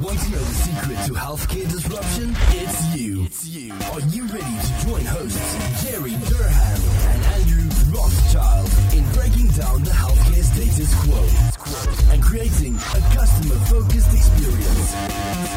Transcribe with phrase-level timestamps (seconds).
[0.00, 2.34] Want to know the secret to healthcare disruption?
[2.56, 3.24] It's you.
[3.24, 3.74] It's you.
[3.92, 6.80] Are you ready to join hosts Jerry Durham
[7.12, 11.20] and Andrew Rothschild in breaking down the healthcare status quo
[12.12, 14.94] and creating a customer-focused experience?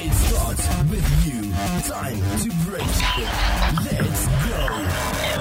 [0.04, 1.40] It starts with you.
[1.88, 3.32] Time to break it.
[3.80, 5.33] Let's go.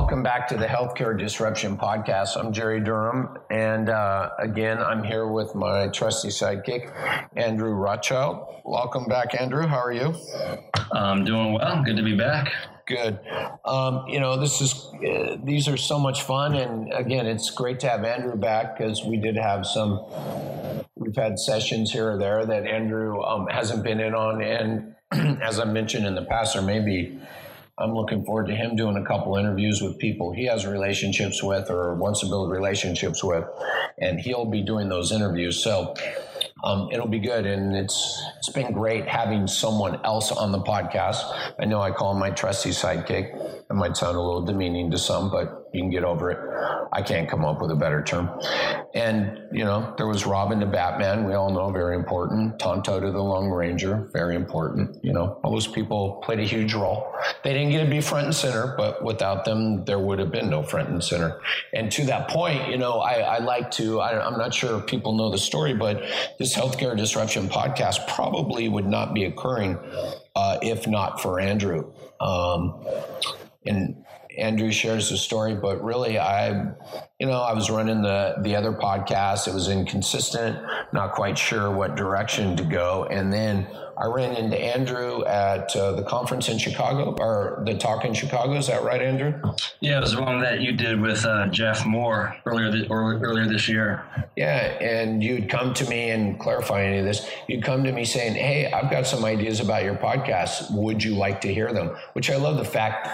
[0.00, 2.34] Welcome back to the Healthcare Disruption Podcast.
[2.34, 6.90] I'm Jerry Durham, and uh, again, I'm here with my trusty sidekick,
[7.36, 8.62] Andrew Rothschild.
[8.64, 9.66] Welcome back, Andrew.
[9.66, 10.14] How are you?
[10.90, 11.82] I'm doing well.
[11.84, 12.50] Good to be back.
[12.86, 13.20] Good.
[13.66, 14.72] Um, you know, this is
[15.06, 19.04] uh, these are so much fun, and again, it's great to have Andrew back because
[19.04, 20.02] we did have some.
[20.96, 24.94] We've had sessions here or there that Andrew um, hasn't been in on, and
[25.42, 27.20] as I mentioned in the past, or maybe
[27.80, 31.70] I'm looking forward to him doing a couple interviews with people he has relationships with
[31.70, 33.44] or wants to build relationships with,
[33.98, 35.62] and he'll be doing those interviews.
[35.62, 35.94] So
[36.62, 41.52] um, it'll be good, and it's it's been great having someone else on the podcast.
[41.58, 43.34] I know I call him my trusty sidekick.
[43.70, 46.38] It might sound a little demeaning to some, but you can get over it.
[46.92, 48.30] I can't come up with a better term.
[48.94, 51.24] And you know, there was Robin the Batman.
[51.24, 52.58] We all know very important.
[52.58, 54.98] Tonto to the Lone Ranger, very important.
[55.02, 57.12] You know, all those people played a huge role.
[57.44, 60.50] They didn't get to be front and center, but without them, there would have been
[60.50, 61.40] no front and center.
[61.72, 64.00] And to that point, you know, I, I like to.
[64.00, 66.02] I, I'm not sure if people know the story, but
[66.38, 69.78] this healthcare disruption podcast probably would not be occurring
[70.34, 71.92] uh, if not for Andrew.
[72.20, 72.84] Um,
[73.66, 73.99] and
[74.38, 76.50] Andrew shares the story, but really, I,
[77.18, 79.48] you know, I was running the the other podcast.
[79.48, 80.58] It was inconsistent,
[80.92, 83.66] not quite sure what direction to go, and then
[84.00, 88.54] I ran into Andrew at uh, the conference in Chicago, or the talk in Chicago.
[88.54, 89.34] Is that right, Andrew?
[89.80, 93.46] Yeah, it was one that you did with uh, Jeff Moore earlier th- or earlier
[93.46, 94.02] this year.
[94.36, 97.28] Yeah, and you'd come to me and clarify any of this.
[97.46, 100.70] You'd come to me saying, "Hey, I've got some ideas about your podcast.
[100.70, 103.06] Would you like to hear them?" Which I love the fact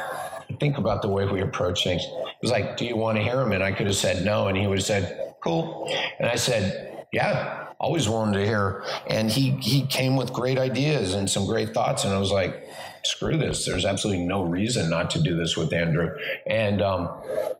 [0.60, 2.02] think about the way we approach things.
[2.02, 3.52] It was like, do you want to hear him?
[3.52, 5.92] And I could have said no, and he would have said, cool.
[6.18, 8.84] And I said, yeah, always wanted to hear.
[9.06, 12.68] And he he came with great ideas and some great thoughts, and I was like,
[13.06, 13.64] screw this.
[13.64, 16.14] There's absolutely no reason not to do this with Andrew.
[16.46, 17.08] And um,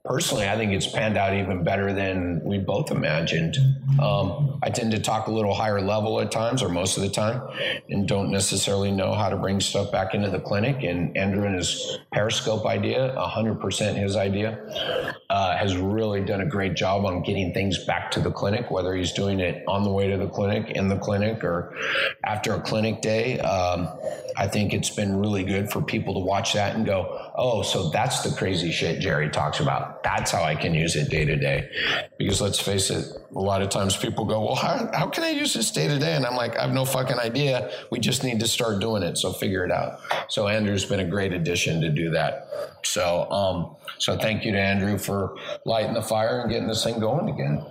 [0.04, 3.56] personally, I think it's panned out even better than we both imagined.
[4.00, 7.10] Um, I tend to talk a little higher level at times, or most of the
[7.10, 7.40] time,
[7.88, 10.82] and don't necessarily know how to bring stuff back into the clinic.
[10.82, 16.74] And Andrew and his Periscope idea, 100% his idea, uh, has really done a great
[16.74, 20.08] job on getting things back to the clinic, whether he's doing it on the way
[20.08, 21.76] to the clinic, in the clinic, or
[22.24, 23.38] after a clinic day.
[23.40, 23.88] Um,
[24.36, 27.90] I think it's been really good for people to watch that and go, oh, so
[27.90, 30.02] that's the crazy shit Jerry talks about.
[30.02, 31.70] That's how I can use it day to day.
[32.18, 35.30] Because let's face it, a lot of times people go, well, how, how can I
[35.30, 36.14] use this day to day?
[36.14, 37.70] And I'm like, I have no fucking idea.
[37.90, 39.18] We just need to start doing it.
[39.18, 40.00] So figure it out.
[40.28, 42.48] So Andrew's been a great addition to do that.
[42.82, 47.00] So, um, so thank you to Andrew for lighting the fire and getting this thing
[47.00, 47.64] going again.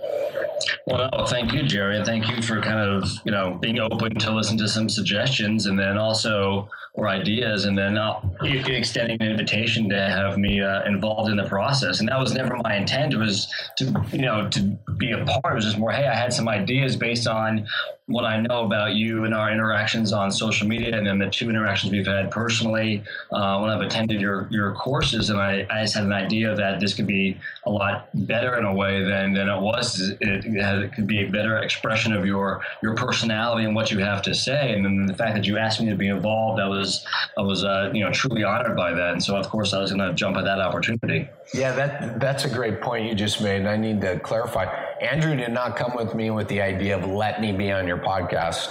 [0.86, 4.56] Well, thank you, Jerry, thank you for kind of you know being open to listen
[4.58, 9.98] to some suggestions, and then also or ideas, and then uh, extending an invitation to
[9.98, 12.00] have me uh, involved in the process.
[12.00, 13.14] And that was never my intent.
[13.14, 14.60] It was to you know to
[14.96, 15.52] be a part.
[15.52, 17.66] It was just more, hey, I had some ideas based on
[18.08, 21.50] what I know about you and our interactions on social media, and then the two
[21.50, 23.02] interactions we've had personally
[23.32, 26.78] uh, when I've attended your your courses, and I, I, just had an idea that
[26.78, 30.00] this could be a lot better in a way than, than it was.
[30.20, 34.22] It, it, could be a better expression of your your personality and what you have
[34.22, 37.04] to say, and then the fact that you asked me to be involved, I was
[37.36, 39.92] I was uh, you know truly honored by that, and so of course I was
[39.92, 41.28] going to jump at that opportunity.
[41.54, 44.64] Yeah, that that's a great point you just made, and I need to clarify.
[45.00, 47.98] Andrew did not come with me with the idea of let me be on your
[47.98, 48.68] podcast.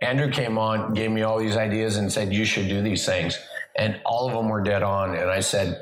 [0.00, 3.38] Andrew came on, gave me all these ideas, and said you should do these things,
[3.76, 5.16] and all of them were dead on.
[5.16, 5.80] And I said,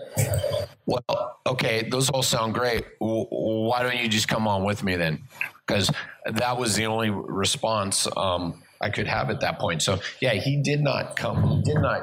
[0.86, 2.86] well, okay, those all sound great.
[2.98, 5.22] Why don't you just come on with me then?
[5.66, 5.90] Because
[6.24, 9.82] that was the only response um, I could have at that point.
[9.82, 11.42] So yeah, he did not come.
[11.48, 12.00] He did not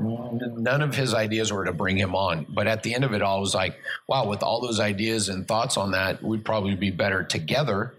[0.00, 2.46] none of his ideas were to bring him on.
[2.48, 3.76] But at the end of it all, I was like,
[4.06, 7.94] wow, with all those ideas and thoughts on that, we'd probably be better together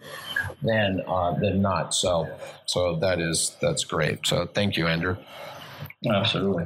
[0.62, 1.94] than uh, than not.
[1.94, 2.30] So
[2.66, 4.26] so that is that's great.
[4.26, 5.18] So thank you, Andrew.
[6.10, 6.66] Absolutely.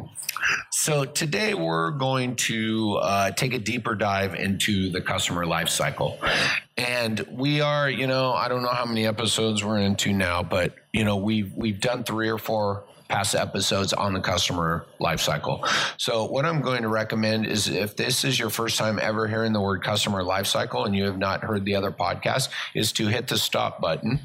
[0.72, 6.20] So today we're going to uh, take a deeper dive into the customer life cycle.
[6.78, 10.76] And we are, you know, I don't know how many episodes we're into now, but
[10.94, 15.68] you know, we've we've done three or four past episodes on the customer lifecycle.
[15.98, 19.54] So, what I'm going to recommend is if this is your first time ever hearing
[19.54, 23.28] the word customer lifecycle and you have not heard the other podcast, is to hit
[23.28, 24.22] the stop button,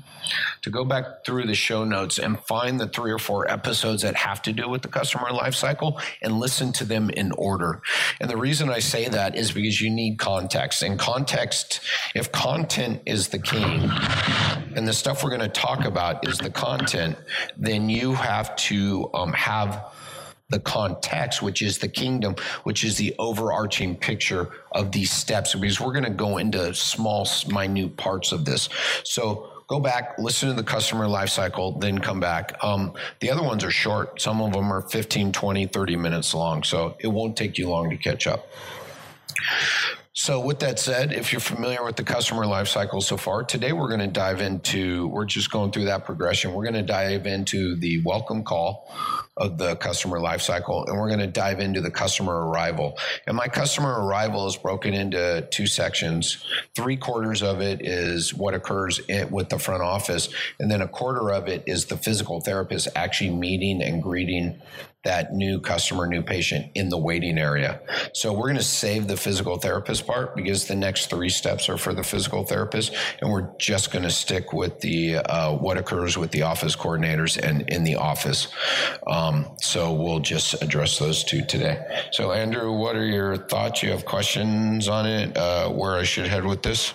[0.62, 4.14] to go back through the show notes and find the three or four episodes that
[4.14, 7.82] have to do with the customer lifecycle and listen to them in order.
[8.20, 10.82] And the reason I say that is because you need context.
[10.82, 11.80] And context,
[12.14, 13.90] if content is the king,
[14.76, 17.16] and the stuff we're going to talk about is the content,
[17.56, 18.69] then you have to
[19.14, 19.93] um, have
[20.50, 22.34] the context, which is the kingdom,
[22.64, 27.26] which is the overarching picture of these steps, because we're going to go into small,
[27.49, 28.69] minute parts of this.
[29.05, 32.56] So go back, listen to the customer lifecycle, then come back.
[32.62, 34.20] Um, the other ones are short.
[34.20, 36.64] Some of them are 15, 20, 30 minutes long.
[36.64, 38.49] So it won't take you long to catch up.
[40.12, 43.86] So, with that said, if you're familiar with the customer lifecycle so far, today we're
[43.86, 46.52] going to dive into, we're just going through that progression.
[46.52, 48.92] We're going to dive into the welcome call
[49.36, 52.98] of the customer lifecycle, and we're going to dive into the customer arrival.
[53.28, 56.44] And my customer arrival is broken into two sections.
[56.74, 60.28] Three quarters of it is what occurs in, with the front office,
[60.58, 64.60] and then a quarter of it is the physical therapist actually meeting and greeting
[65.02, 67.81] that new customer, new patient in the waiting area.
[68.12, 71.79] So we're going to save the physical therapist part because the next three steps are
[71.79, 76.19] for the physical therapist, and we're just going to stick with the uh, what occurs
[76.19, 78.49] with the office coordinators and in the office.
[79.06, 82.05] Um, so we'll just address those two today.
[82.12, 83.82] So Andrew, what are your thoughts?
[83.82, 85.35] You have questions on it?
[85.37, 86.93] Uh, where I should head with this?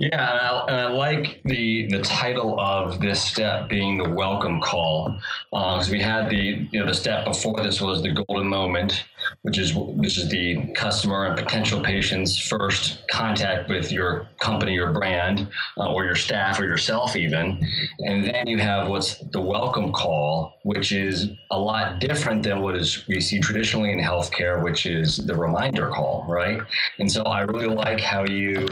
[0.00, 4.60] Yeah, and I, and I, like the the title of this step being the welcome
[4.60, 5.16] call,
[5.50, 9.04] because uh, we had the you know the step before this was the golden moment,
[9.42, 14.92] which is which is the customer and potential patient's first contact with your company or
[14.92, 15.48] brand,
[15.78, 17.64] uh, or your staff or yourself even,
[18.00, 22.76] and then you have what's the welcome call, which is a lot different than what
[22.76, 26.60] is we see traditionally in healthcare, which is the reminder call, right?
[26.98, 28.66] And so I really like how you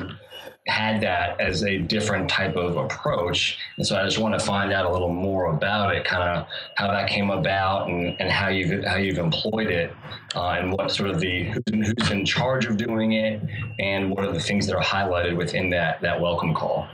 [0.71, 3.59] had that as a different type of approach.
[3.77, 6.47] And so I just want to find out a little more about it, kind of
[6.77, 9.95] how that came about and, and how you've, how you've employed it
[10.35, 13.43] uh, and what sort of the, who's in charge of doing it
[13.79, 16.89] and what are the things that are highlighted within that, that welcome call.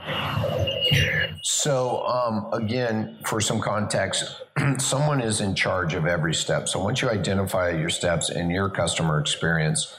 [1.43, 4.41] So um, again, for some context,
[4.79, 6.67] someone is in charge of every step.
[6.67, 9.95] So once you identify your steps and your customer experience,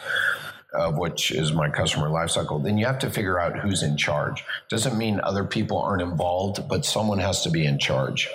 [0.73, 4.44] of which is my customer lifecycle, then you have to figure out who's in charge.
[4.69, 8.29] Doesn't mean other people aren't involved, but someone has to be in charge.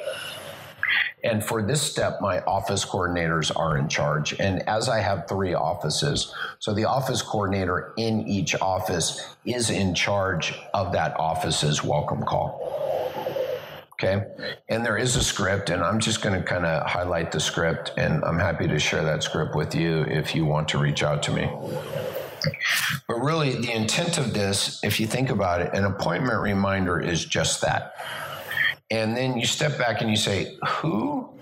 [1.24, 4.38] And for this step, my office coordinators are in charge.
[4.39, 9.95] And as I have three offices, so the office coordinator in each office is in
[9.95, 12.59] charge of that office's welcome call.
[13.94, 14.25] Okay.
[14.68, 17.94] And there is a script, and I'm just going to kind of highlight the script,
[17.95, 21.24] and I'm happy to share that script with you if you want to reach out
[21.24, 21.50] to me.
[23.07, 27.25] But really, the intent of this, if you think about it, an appointment reminder is
[27.25, 27.94] just that.
[28.92, 31.34] And then you step back and you say, who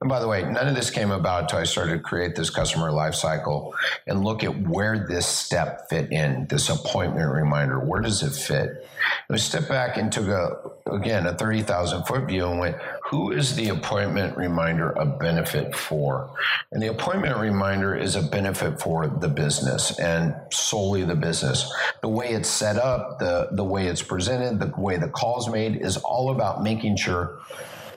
[0.00, 2.48] and by the way, none of this came about until I started to create this
[2.48, 3.74] customer life cycle
[4.06, 7.78] and look at where this step fit in, this appointment reminder.
[7.78, 8.88] Where does it fit?
[9.28, 12.76] And I stepped back and took a, again, a 30,000 foot view and went,
[13.10, 16.34] who is the appointment reminder a benefit for?
[16.72, 21.70] And the appointment reminder is a benefit for the business and solely the business.
[22.00, 25.76] The way it's set up, the, the way it's presented, the way the call's made
[25.76, 27.38] is all about making sure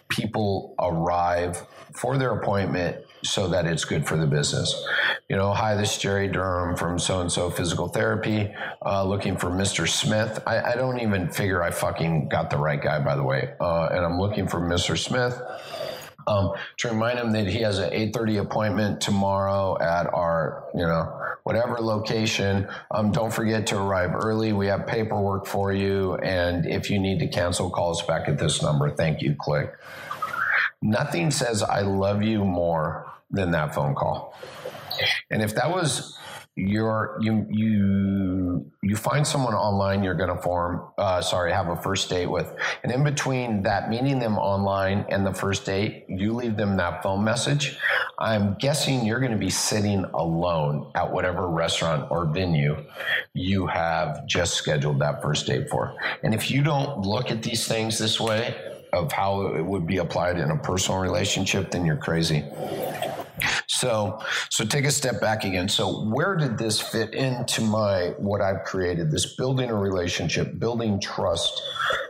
[0.10, 4.76] people arrive for their appointment so that it's good for the business.
[5.30, 8.54] You know, hi, this is Jerry Durham from so and so physical therapy,
[8.86, 9.88] uh, looking for Mr.
[9.88, 10.42] Smith.
[10.46, 13.54] I, I, don't even figure I fucking got the right guy, by the way.
[13.62, 14.98] Uh, and I'm looking for Mr.
[14.98, 15.40] Smith.
[16.26, 21.20] Um, to remind him that he has an 8.30 appointment tomorrow at our you know
[21.44, 26.90] whatever location um, don't forget to arrive early we have paperwork for you and if
[26.90, 29.74] you need to cancel call us back at this number thank you click
[30.84, 34.38] Nothing says I love you more than that phone call.
[35.32, 36.20] And if that was
[36.56, 41.76] your you you you find someone online you're going to form uh, sorry have a
[41.76, 46.32] first date with and in between that meeting them online and the first date you
[46.32, 47.76] leave them that phone message
[48.20, 52.78] i'm guessing you're going to be sitting alone at whatever restaurant or venue
[53.34, 57.68] you have just scheduled that first date for and if you don't look at these
[57.68, 58.56] things this way
[58.94, 62.44] of how it would be applied in a personal relationship, then you're crazy.
[63.68, 65.68] So, so take a step back again.
[65.68, 69.12] So, where did this fit into my what I've created?
[69.12, 71.62] This building a relationship, building trust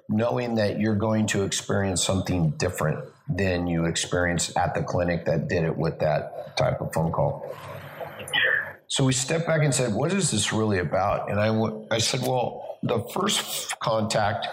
[0.09, 5.47] knowing that you're going to experience something different than you experienced at the clinic that
[5.47, 7.55] did it with that type of phone call.
[8.87, 11.31] So we stepped back and said, What is this really about?
[11.31, 14.47] And I, w- I said, Well, the first contact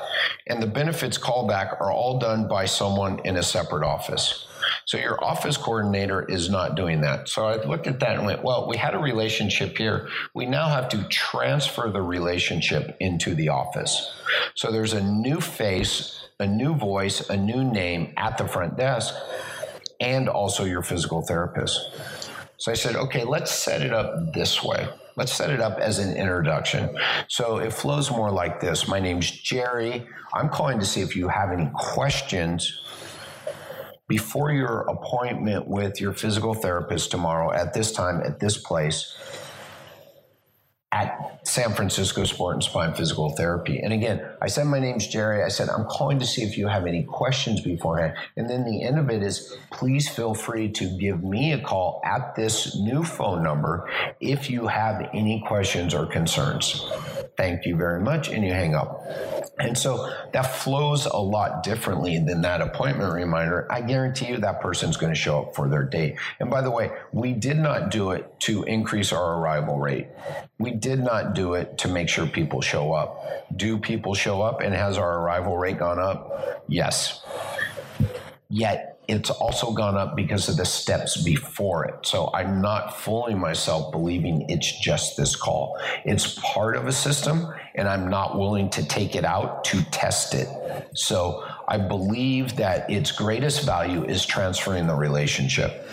[0.46, 4.46] and the benefits callback are all done by someone in a separate office.
[4.84, 7.28] So your office coordinator is not doing that.
[7.28, 10.08] So I looked at that and went, well, we had a relationship here.
[10.34, 14.12] We now have to transfer the relationship into the office.
[14.54, 19.14] So there's a new face, a new voice, a new name at the front desk,
[20.00, 21.80] and also your physical therapist.
[22.58, 24.88] So I said, okay, let's set it up this way.
[25.20, 26.96] Let's set it up as an introduction.
[27.28, 30.06] So it flows more like this My name's Jerry.
[30.32, 32.80] I'm calling to see if you have any questions
[34.08, 39.14] before your appointment with your physical therapist tomorrow at this time, at this place
[40.92, 43.78] at San Francisco Sport and Spine Physical Therapy.
[43.78, 45.42] And again, I said, My name's Jerry.
[45.42, 48.14] I said, I'm calling to see if you have any questions beforehand.
[48.36, 52.02] And then the end of it is, please feel free to give me a call
[52.04, 53.88] at this new phone number
[54.20, 56.84] if you have any questions or concerns.
[57.36, 58.28] Thank you very much.
[58.28, 59.02] And you hang up.
[59.58, 63.66] And so that flows a lot differently than that appointment reminder.
[63.70, 66.16] I guarantee you that person's going to show up for their date.
[66.38, 70.08] And by the way, we did not do it to increase our arrival rate.
[70.58, 73.46] We did not do it to make sure people show up.
[73.56, 76.64] Do people show up and has our arrival rate gone up?
[76.68, 77.22] Yes.
[78.48, 82.06] Yet it's also gone up because of the steps before it.
[82.06, 85.76] So I'm not fooling myself believing it's just this call.
[86.04, 90.34] It's part of a system, and I'm not willing to take it out to test
[90.34, 90.48] it.
[90.94, 95.88] So I believe that its greatest value is transferring the relationship.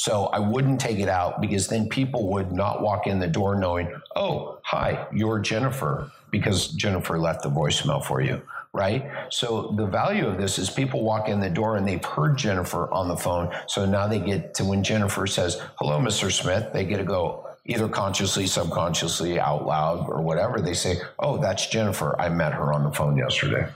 [0.00, 3.54] So I wouldn't take it out because then people would not walk in the door
[3.54, 8.40] knowing, oh, hi, you're Jennifer, because Jennifer left the voicemail for you
[8.72, 9.10] right?
[9.30, 12.88] So the value of this is people walk in the door and they've heard Jennifer
[12.92, 13.52] on the phone.
[13.66, 16.30] So now they get to when Jennifer says, hello, Mr.
[16.30, 20.60] Smith, they get to go either consciously, subconsciously, out loud, or whatever.
[20.60, 22.14] They say, oh, that's Jennifer.
[22.20, 23.68] I met her on the phone yesterday.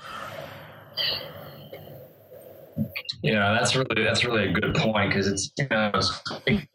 [3.25, 5.93] Yeah, that's really that's really a good point because it's you know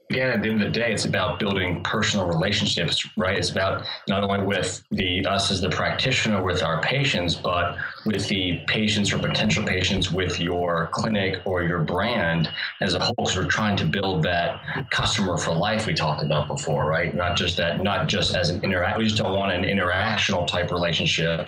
[0.09, 3.37] again at the end of the day it's about building personal relationships, right?
[3.37, 7.77] It's about not only with the us as the practitioner with our patients, but
[8.07, 12.49] with the patients or potential patients with your clinic or your brand
[12.81, 13.13] as a whole.
[13.19, 17.13] Because we're trying to build that customer for life we talked about before, right?
[17.13, 18.97] Not just that, not just as an interact.
[18.97, 21.47] We just don't want an interactional type relationship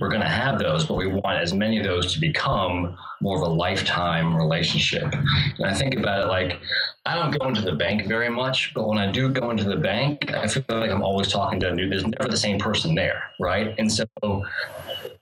[0.00, 3.36] we're going to have those, but we want as many of those to become more
[3.36, 5.12] of a lifetime relationship.
[5.58, 6.58] And I think about it like
[7.06, 9.76] I don't go into the bank very much, but when I do go into the
[9.76, 12.94] bank, I feel like I'm always talking to a new, there's never the same person
[12.94, 13.74] there, right?
[13.78, 14.06] And so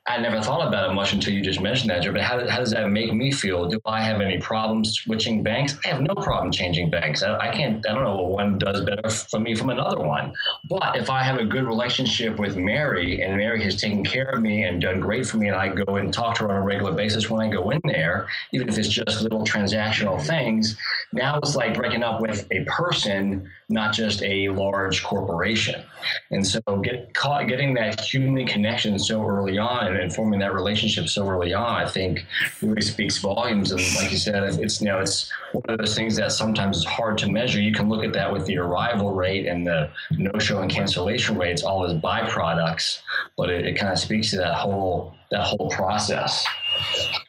[0.07, 2.05] I never thought about it much until you just mentioned that.
[2.13, 3.69] But how, how does that make me feel?
[3.69, 5.79] Do I have any problems switching banks?
[5.85, 7.23] I have no problem changing banks.
[7.23, 7.87] I, I can't.
[7.89, 10.35] I don't know what one does better for me from another one.
[10.69, 14.43] But if I have a good relationship with Mary, and Mary has taken care of
[14.43, 16.65] me and done great for me, and I go and talk to her on a
[16.65, 20.77] regular basis when I go in there, even if it's just little transactional things.
[21.13, 25.83] Now it's like breaking up with a person not just a large corporation.
[26.31, 31.09] And so get caught, getting that human connection so early on and forming that relationship
[31.09, 32.25] so early on, I think
[32.61, 33.73] really speaks volumes.
[33.73, 36.85] And like you said, it's you know it's one of those things that sometimes is
[36.85, 37.61] hard to measure.
[37.61, 41.63] You can look at that with the arrival rate and the no-show and cancellation rates,
[41.63, 43.01] all as byproducts,
[43.37, 46.47] but it, it kind of speaks to that whole that whole process.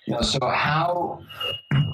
[0.05, 1.23] You know, so how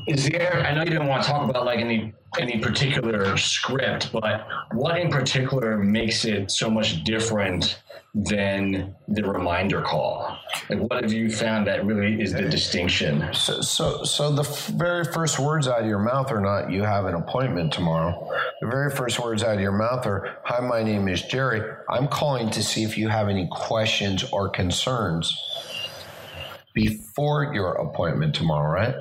[0.10, 0.66] is there?
[0.66, 5.00] I know you didn't want to talk about like any any particular script, but what
[5.00, 7.82] in particular makes it so much different
[8.14, 10.38] than the reminder call?
[10.70, 13.30] Like, what have you found that really is the distinction?
[13.34, 16.84] So, so, so the f- very first words out of your mouth are not "you
[16.84, 20.82] have an appointment tomorrow." The very first words out of your mouth are "Hi, my
[20.82, 21.62] name is Jerry.
[21.88, 25.36] I'm calling to see if you have any questions or concerns."
[26.74, 28.96] Before your appointment tomorrow, right?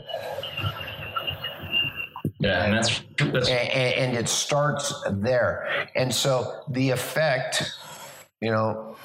[2.40, 5.88] Yeah, and that's, that's and, and it starts there.
[5.96, 7.64] And so the effect,
[8.40, 8.96] you know,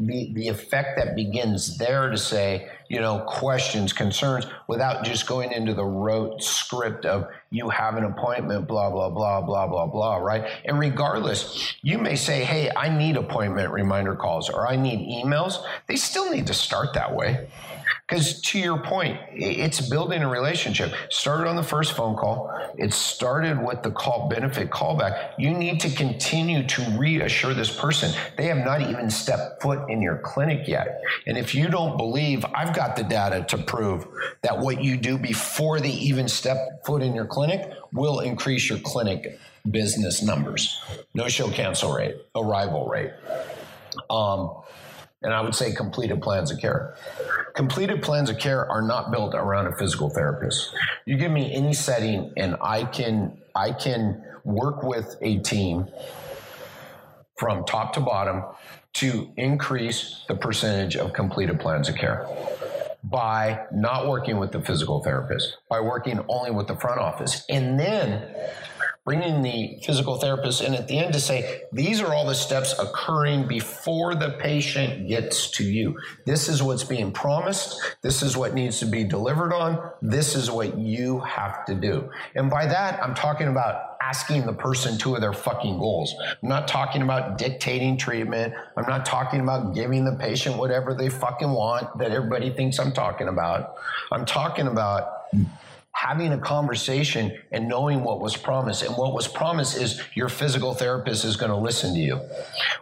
[0.00, 5.52] the, the effect that begins there to say, you know, questions, concerns, without just going
[5.52, 10.16] into the rote script of you have an appointment, blah, blah, blah, blah, blah, blah,
[10.16, 10.44] right?
[10.64, 15.62] And regardless, you may say, hey, I need appointment reminder calls or I need emails.
[15.86, 17.46] They still need to start that way
[18.12, 20.92] Because to your point, it's building a relationship.
[21.08, 22.52] Started on the first phone call.
[22.76, 25.32] It started with the call benefit callback.
[25.38, 28.12] You need to continue to reassure this person.
[28.36, 31.00] They have not even stepped foot in your clinic yet.
[31.26, 34.06] And if you don't believe, I've got the data to prove
[34.42, 38.80] that what you do before they even step foot in your clinic will increase your
[38.80, 39.40] clinic
[39.70, 40.78] business numbers,
[41.14, 43.12] no show cancel rate, arrival rate.
[44.10, 44.62] Um,
[45.22, 46.96] and I would say completed plans of care.
[47.54, 50.74] Completed plans of care are not built around a physical therapist.
[51.04, 55.88] You give me any setting and I can I can work with a team
[57.36, 58.42] from top to bottom
[58.94, 62.26] to increase the percentage of completed plans of care
[63.04, 67.44] by not working with the physical therapist, by working only with the front office.
[67.48, 68.28] And then
[69.04, 72.72] bringing the physical therapist in at the end to say, these are all the steps
[72.78, 75.98] occurring before the patient gets to you.
[76.24, 77.96] This is what's being promised.
[78.02, 79.90] This is what needs to be delivered on.
[80.00, 82.10] This is what you have to do.
[82.36, 86.14] And by that, I'm talking about asking the person two of their fucking goals.
[86.42, 88.54] I'm not talking about dictating treatment.
[88.76, 92.92] I'm not talking about giving the patient whatever they fucking want that everybody thinks I'm
[92.92, 93.74] talking about.
[94.12, 95.08] I'm talking about
[95.92, 98.82] having a conversation and knowing what was promised.
[98.82, 102.20] And what was promised is your physical therapist is going to listen to you.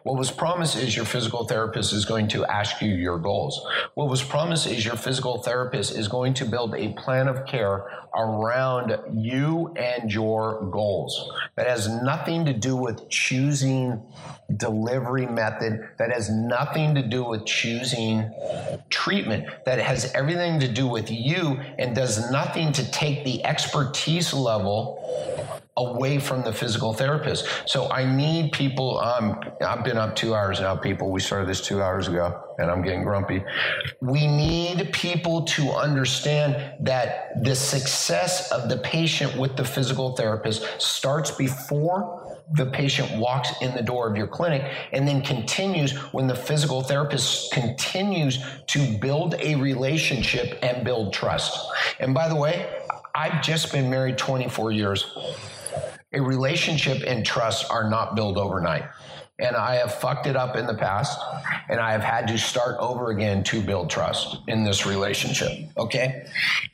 [0.05, 3.61] What was promised is your physical therapist is going to ask you your goals.
[3.95, 7.91] What was promised is your physical therapist is going to build a plan of care
[8.15, 11.31] around you and your goals.
[11.57, 14.03] That has nothing to do with choosing
[14.57, 18.33] delivery method, that has nothing to do with choosing
[18.89, 24.35] treatment, that has everything to do with you and does nothing to take the expertise
[24.35, 24.99] level
[25.77, 27.49] away from the physical therapist.
[27.65, 28.99] So I need people.
[28.99, 31.11] Um, I've been up two hours now, people.
[31.11, 33.43] We started this two hours ago, and I'm getting grumpy.
[34.03, 40.67] We need people to understand that the success of the patient with the physical therapist
[40.79, 42.21] starts before
[42.53, 46.83] the patient walks in the door of your clinic and then continues when the physical
[46.83, 51.57] therapist continues to build a relationship and build trust.
[52.01, 52.69] And by the way,
[53.15, 55.17] I've just been married 24 years.
[56.13, 58.85] A relationship and trust are not built overnight.
[59.41, 61.19] And I have fucked it up in the past,
[61.69, 65.51] and I have had to start over again to build trust in this relationship.
[65.77, 66.27] Okay.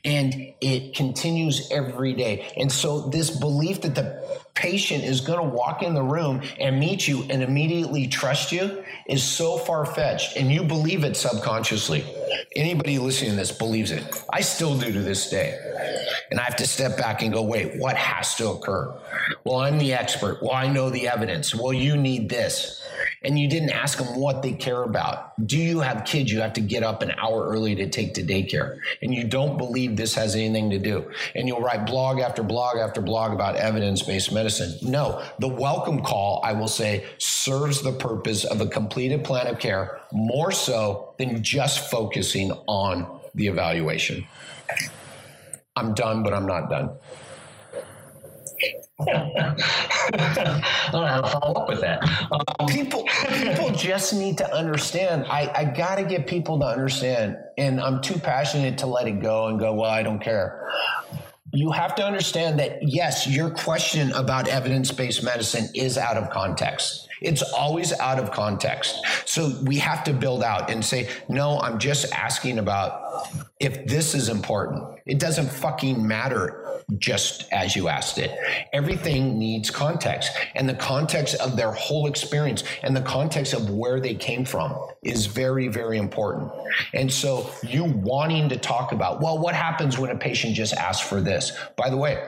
[0.03, 2.51] And it continues every day.
[2.57, 4.21] And so, this belief that the
[4.57, 8.83] patient is going to walk in the room and meet you and immediately trust you
[9.07, 12.03] is so far fetched, and you believe it subconsciously.
[12.55, 14.03] Anybody listening to this believes it.
[14.31, 15.57] I still do to this day.
[16.29, 18.93] And I have to step back and go, wait, what has to occur?
[19.45, 20.39] Well, I'm the expert.
[20.41, 21.55] Well, I know the evidence.
[21.55, 22.56] Well, you need this
[23.23, 25.33] and you didn't ask them what they care about.
[25.45, 28.23] Do you have kids you have to get up an hour early to take to
[28.23, 28.79] daycare?
[29.01, 31.11] And you don't believe this has anything to do.
[31.35, 34.77] And you'll write blog after blog after blog about evidence based medicine.
[34.81, 39.59] No, the welcome call, I will say, serves the purpose of a completed plan of
[39.59, 44.25] care more so than just focusing on the evaluation.
[45.75, 46.97] I'm done, but I'm not done.
[48.99, 52.03] I don't know how to follow up with that.
[52.31, 55.25] Um, people, people just need to understand.
[55.25, 59.21] I, I got to get people to understand, and I'm too passionate to let it
[59.21, 59.73] go and go.
[59.73, 60.71] Well, I don't care.
[61.53, 67.07] You have to understand that yes, your question about evidence-based medicine is out of context.
[67.21, 68.95] It's always out of context.
[69.25, 73.06] So we have to build out and say, no, I'm just asking about
[73.59, 74.99] if this is important.
[75.05, 76.63] It doesn't fucking matter
[76.97, 78.37] just as you asked it.
[78.73, 83.99] Everything needs context, and the context of their whole experience and the context of where
[83.99, 86.51] they came from is very, very important.
[86.93, 91.05] And so, you wanting to talk about, well, what happens when a patient just asks
[91.05, 91.51] for this?
[91.75, 92.23] By the way,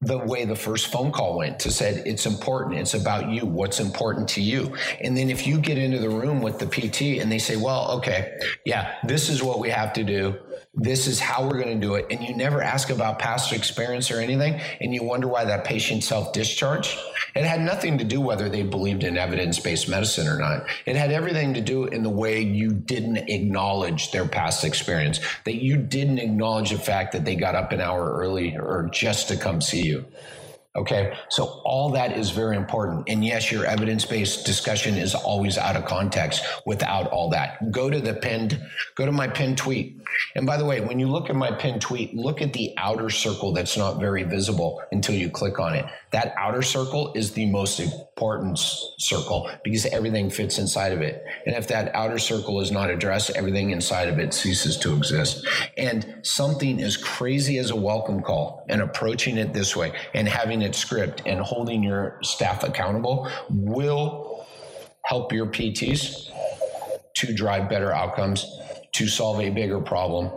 [0.00, 2.78] the way the first phone call went to said it's important.
[2.78, 3.44] It's about you.
[3.44, 4.76] What's important to you?
[5.00, 7.90] And then if you get into the room with the pt and they say well
[7.98, 8.38] okay.
[8.64, 10.38] Yeah this is what we have to do
[10.74, 12.06] this is how we're going to do it.
[12.10, 14.60] And you never ask about past experience or anything.
[14.80, 16.96] And you wonder why that patient self discharged.
[17.34, 20.66] It had nothing to do whether they believed in evidence based medicine or not.
[20.86, 25.62] It had everything to do in the way you didn't acknowledge their past experience, that
[25.62, 29.36] you didn't acknowledge the fact that they got up an hour early or just to
[29.36, 30.04] come see you.
[30.78, 33.08] Okay, so all that is very important.
[33.08, 37.72] And yes, your evidence based discussion is always out of context without all that.
[37.72, 38.64] Go to the pinned,
[38.94, 40.00] go to my pinned tweet.
[40.36, 43.10] And by the way, when you look at my pinned tweet, look at the outer
[43.10, 45.84] circle that's not very visible until you click on it.
[46.12, 48.58] That outer circle is the most important
[48.98, 51.24] circle because everything fits inside of it.
[51.44, 55.46] And if that outer circle is not addressed, everything inside of it ceases to exist.
[55.76, 60.62] And something as crazy as a welcome call and approaching it this way and having
[60.74, 64.46] script and holding your staff accountable will
[65.04, 66.30] help your PTs
[67.14, 68.46] to drive better outcomes,
[68.92, 70.30] to solve a bigger problem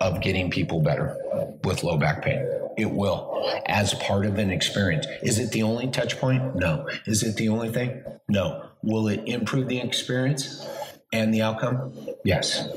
[0.00, 1.16] of getting people better
[1.64, 2.46] with low back pain.
[2.76, 5.06] It will, as part of an experience.
[5.22, 6.56] Is it the only touch point?
[6.56, 6.88] No.
[7.06, 8.04] Is it the only thing?
[8.28, 8.68] No.
[8.82, 10.66] Will it improve the experience
[11.12, 11.92] and the outcome?
[12.24, 12.68] Yes.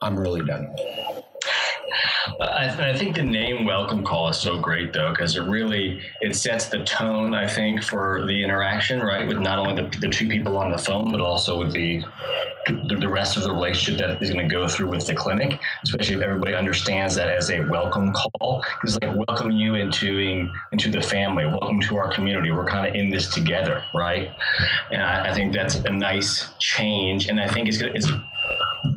[0.00, 0.74] I'm really done.
[2.40, 6.34] I, I, think the name welcome call is so great though because it really it
[6.36, 10.28] sets the tone I think for the interaction right with not only the, the two
[10.28, 12.02] people on the phone but also with the
[12.66, 16.16] the rest of the relationship that is going to go through with the clinic, especially
[16.16, 18.62] if everybody understands that as a welcome call.
[18.84, 22.50] It's like welcome you into into the family, welcome to our community.
[22.50, 24.30] We're kind of in this together, right?
[24.90, 28.10] And I, I think that's a nice change, and I think it's it's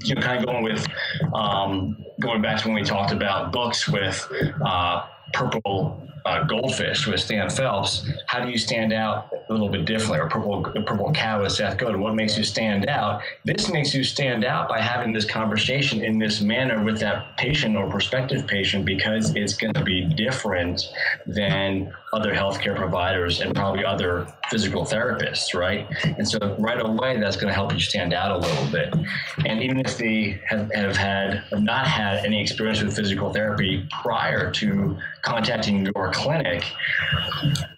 [0.04, 0.86] you know kind of going with
[1.34, 4.28] um, going back to when we talked about books with
[4.66, 9.86] uh, purple uh, goldfish with Stan Phelps, how do you stand out a little bit
[9.86, 10.20] differently?
[10.20, 13.22] Or purple, purple cow with Seth Godin, what makes you stand out?
[13.44, 17.76] This makes you stand out by having this conversation in this manner with that patient
[17.76, 20.90] or prospective patient because it's going to be different
[21.26, 25.88] than other healthcare providers and probably other physical therapists, right?
[26.04, 28.94] And so right away, that's going to help you stand out a little bit.
[29.46, 33.88] And even if they have, have had have not had any experience with physical therapy
[34.04, 36.64] prior to contacting your clinic,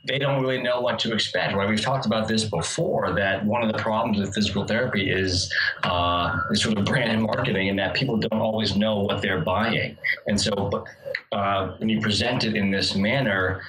[0.04, 1.69] they don't really know what to expect, right?
[1.69, 5.52] We've talked about this before that one of the problems with physical therapy is,
[5.84, 9.41] uh, is sort of brand and marketing, and that people don't always know what they're
[9.41, 9.98] buying.
[10.28, 10.86] And so,
[11.32, 13.62] uh, when you present it in this manner,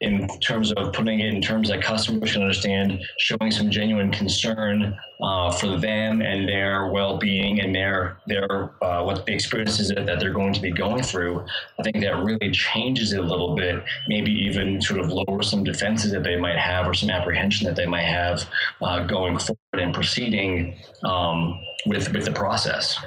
[0.00, 4.98] in terms of putting it in terms that customers can understand, showing some genuine concern
[5.22, 10.18] uh, for them and their well-being and their their uh, what the experiences that, that
[10.18, 11.44] they're going to be going through.
[11.78, 13.84] I think that really changes it a little bit.
[14.08, 17.76] Maybe even sort of lower some defenses that they might have or some apprehension that
[17.76, 18.48] they might have
[18.80, 22.98] uh, going forward and proceeding um, with with the process.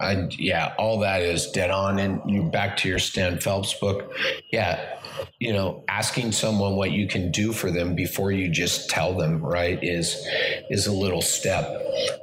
[0.00, 1.98] I, yeah, all that is dead on.
[1.98, 4.12] And you back to your Stan Phelps book.
[4.52, 4.98] Yeah,
[5.38, 9.40] you know, asking someone what you can do for them before you just tell them,
[9.40, 10.26] right, is
[10.70, 11.66] is a little step.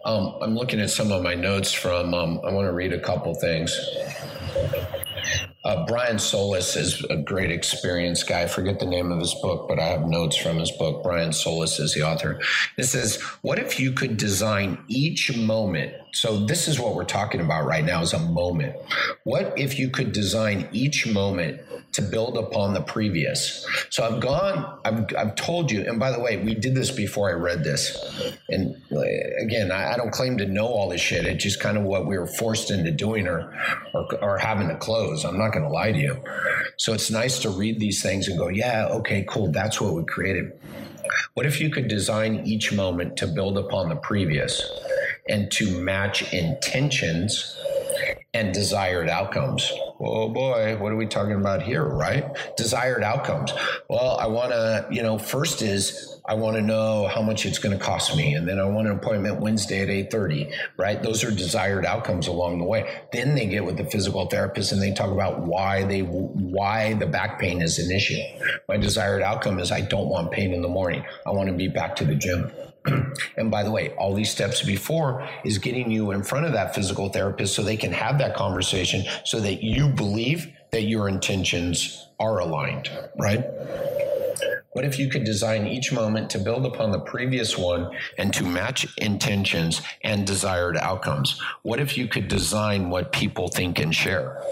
[0.06, 2.14] Um, I'm looking at some of my notes from.
[2.14, 3.78] Um, I want to read a couple things.
[5.66, 8.44] Uh, Brian Solis is a great experience guy.
[8.44, 11.02] I forget the name of his book, but I have notes from his book.
[11.02, 12.40] Brian Solis is the author.
[12.78, 15.94] It says, What if you could design each moment?
[16.15, 18.78] So, this is what we're talking about right now is a moment.
[19.25, 21.60] What if you could design each moment
[21.91, 23.67] to build upon the previous?
[23.89, 27.30] So, I've gone, I've, I've told you, and by the way, we did this before
[27.30, 27.97] I read this.
[28.47, 29.01] And uh,
[29.43, 31.25] again, I, I don't claim to know all this shit.
[31.25, 33.54] It's just kind of what we were forced into doing or,
[33.93, 35.25] or, or having to close.
[35.25, 36.23] I'm not going to lie to you.
[36.78, 39.51] So it's nice to read these things and go, yeah, okay, cool.
[39.51, 40.58] That's what we created.
[41.34, 44.63] What if you could design each moment to build upon the previous
[45.28, 47.58] and to match intentions
[48.34, 49.72] and desired outcomes?
[50.00, 52.26] Oh boy, what are we talking about here, right?
[52.58, 53.54] Desired outcomes.
[53.90, 57.60] Well, I want to, you know, first is I want to know how much it's
[57.60, 60.52] going to cost me, and then I want an appointment Wednesday at eight thirty.
[60.78, 61.02] Right?
[61.02, 63.02] Those are desired outcomes along the way.
[63.14, 67.06] Then they get with the physical therapist and they talk about why they why the
[67.06, 68.20] back pain is an issue.
[68.68, 71.06] My desired outcome is I don't want pain in the morning.
[71.26, 72.52] I want to be back to the gym.
[73.38, 76.76] and by the way, all these steps before is getting you in front of that
[76.76, 82.10] physical therapist so they can have that conversation so that you believe that your intentions
[82.19, 83.43] are aligned, right?
[84.74, 88.43] What if you could design each moment to build upon the previous one and to
[88.43, 91.39] match intentions and desired outcomes?
[91.62, 94.43] What if you could design what people think and share?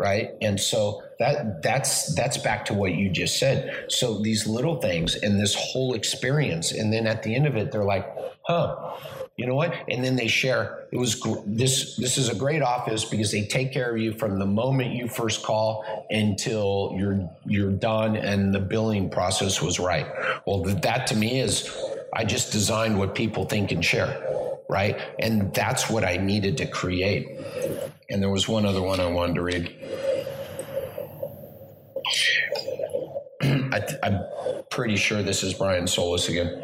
[0.00, 0.30] Right?
[0.40, 3.84] And so that that's that's back to what you just said.
[3.88, 7.70] So these little things and this whole experience and then at the end of it
[7.70, 8.10] they're like,
[8.40, 8.96] "Huh,
[9.40, 9.74] you know what?
[9.88, 10.86] And then they share.
[10.92, 11.96] It was this.
[11.96, 15.08] This is a great office because they take care of you from the moment you
[15.08, 20.06] first call until you're you're done, and the billing process was right.
[20.46, 21.70] Well, that to me is,
[22.14, 25.00] I just designed what people think and share right?
[25.18, 27.28] And that's what I needed to create.
[28.08, 29.76] And there was one other one I wanted to read.
[33.42, 34.24] I, am
[34.70, 36.62] pretty sure this is Brian Solis again.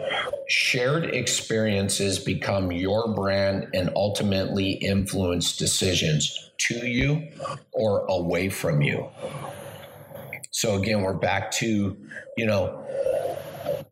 [0.48, 7.28] Shared experiences become your brand and ultimately influence decisions to you
[7.72, 9.08] or away from you.
[10.52, 11.96] So again, we're back to,
[12.36, 12.86] you know,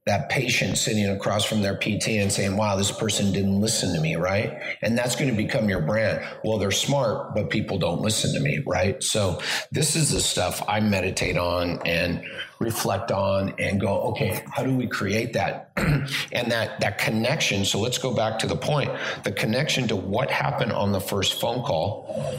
[0.06, 4.00] that patient sitting across from their PT and saying, wow, this person didn't listen to
[4.00, 4.60] me, right?
[4.82, 6.22] And that's going to become your brand.
[6.44, 9.02] Well, they're smart, but people don't listen to me, right?
[9.02, 9.40] So
[9.72, 12.22] this is the stuff I meditate on and
[12.58, 15.70] reflect on and go, okay, how do we create that?
[16.32, 17.64] and that that connection.
[17.64, 18.90] So let's go back to the point.
[19.24, 22.38] The connection to what happened on the first phone call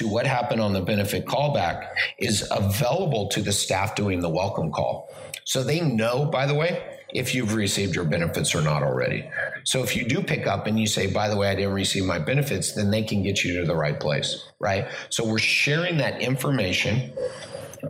[0.00, 1.88] to what happened on the benefit callback
[2.18, 5.10] is available to the staff doing the welcome call.
[5.44, 9.28] So they know, by the way, if you've received your benefits or not already.
[9.64, 12.04] So if you do pick up and you say, by the way, I didn't receive
[12.04, 14.88] my benefits, then they can get you to the right place, right?
[15.08, 17.12] So we're sharing that information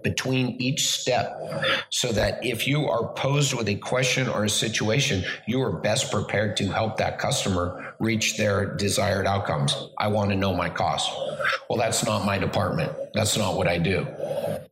[0.03, 1.40] between each step
[1.90, 6.11] so that if you are posed with a question or a situation, you are best
[6.11, 9.76] prepared to help that customer reach their desired outcomes.
[9.98, 11.11] I want to know my cost.
[11.68, 12.92] Well, that's not my department.
[13.14, 14.07] That's not what I do.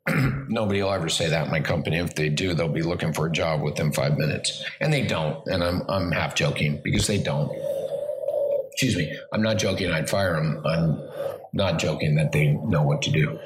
[0.49, 1.99] Nobody will ever say that in my company.
[1.99, 4.65] If they do, they'll be looking for a job within five minutes.
[4.81, 5.47] And they don't.
[5.47, 7.51] And I'm, I'm half joking because they don't.
[8.73, 9.19] Excuse me.
[9.33, 9.91] I'm not joking.
[9.91, 10.63] I'd fire them.
[10.65, 11.03] I'm
[11.53, 13.39] not joking that they know what to do.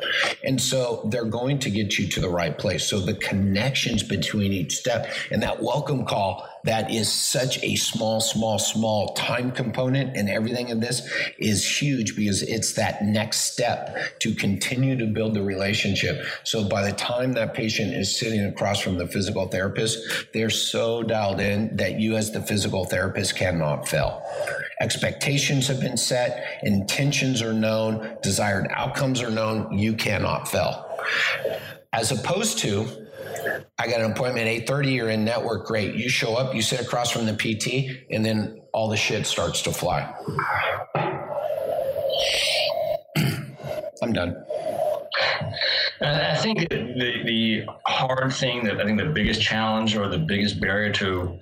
[0.45, 2.85] And so they're going to get you to the right place.
[2.85, 8.21] So the connections between each step and that welcome call that is such a small,
[8.21, 14.19] small, small time component and everything in this is huge because it's that next step
[14.21, 16.25] to continue to build the relationship.
[16.45, 19.99] So by the time that patient is sitting across from the physical therapist,
[20.33, 24.23] they're so dialed in that you as the physical therapist cannot fail.
[24.81, 30.89] Expectations have been set, intentions are known, desired outcomes are known, you cannot fail.
[31.93, 33.02] As opposed to
[33.79, 35.95] I got an appointment at 8:30, you're in network, great.
[35.95, 39.63] You show up, you sit across from the PT, and then all the shit starts
[39.63, 40.13] to fly.
[44.03, 44.37] I'm done.
[46.05, 50.61] I think the the hard thing that I think the biggest challenge or the biggest
[50.61, 51.39] barrier to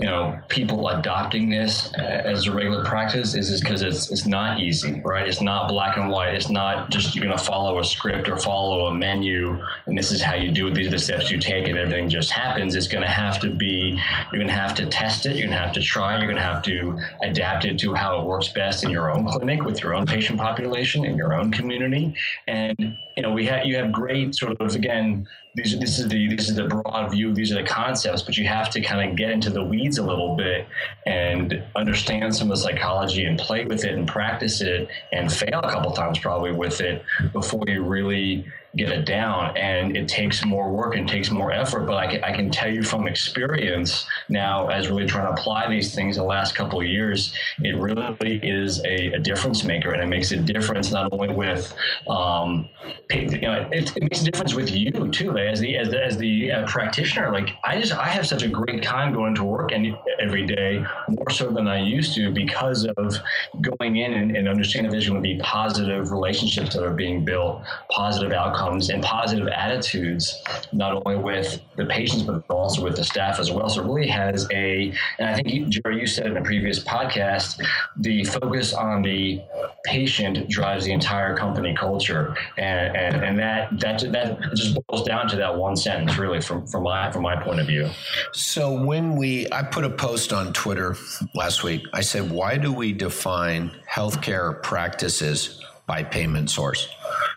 [0.00, 4.60] you know people adopting this uh, as a regular practice is because it's it's not
[4.60, 5.26] easy, right?
[5.26, 6.34] It's not black and white.
[6.34, 10.10] It's not just you're going to follow a script or follow a menu and this
[10.10, 10.74] is how you do it.
[10.74, 12.74] These are the steps you take and everything just happens.
[12.74, 13.98] It's going to have to be
[14.30, 15.36] you're going to have to test it.
[15.36, 16.18] You're going to have to try.
[16.18, 19.26] You're going to have to adapt it to how it works best in your own
[19.26, 22.14] clinic with your own patient population in your own community.
[22.46, 26.34] And you know we have you have great sort of again these, this is the
[26.34, 29.16] this is the broad view these are the concepts but you have to kind of
[29.16, 30.66] get into the weeds a little bit
[31.06, 35.60] and understand some of the psychology and play with it and practice it and fail
[35.62, 38.44] a couple times probably with it before you really
[38.76, 41.86] get it down and it takes more work and takes more effort.
[41.86, 45.68] But I can, I can tell you from experience now as really trying to apply
[45.68, 50.02] these things the last couple of years it really is a, a difference maker and
[50.02, 51.74] it makes a difference not only with
[52.08, 52.68] um,
[53.10, 56.16] you know it, it, makes a difference with you too as the as the, as
[56.16, 57.30] the uh, practitioner.
[57.30, 60.84] Like I just I have such a great time going to work and every day
[61.08, 63.16] more so than I used to because of
[63.60, 67.62] going in and, and understanding there's going to be positive relationships that are being built
[67.90, 73.04] positive outcomes outcomes and positive attitudes, not only with the patients, but also with the
[73.04, 73.68] staff as well.
[73.68, 76.82] So it really has a, and I think, you, Jerry, you said in a previous
[76.82, 77.64] podcast,
[77.96, 79.42] the focus on the
[79.84, 82.36] patient drives the entire company culture.
[82.56, 86.66] And, and, and that, that, that just boils down to that one sentence, really, from,
[86.66, 87.88] from, my, from my point of view.
[88.32, 90.96] So when we, I put a post on Twitter
[91.34, 96.88] last week, I said, why do we define healthcare practices by payment source?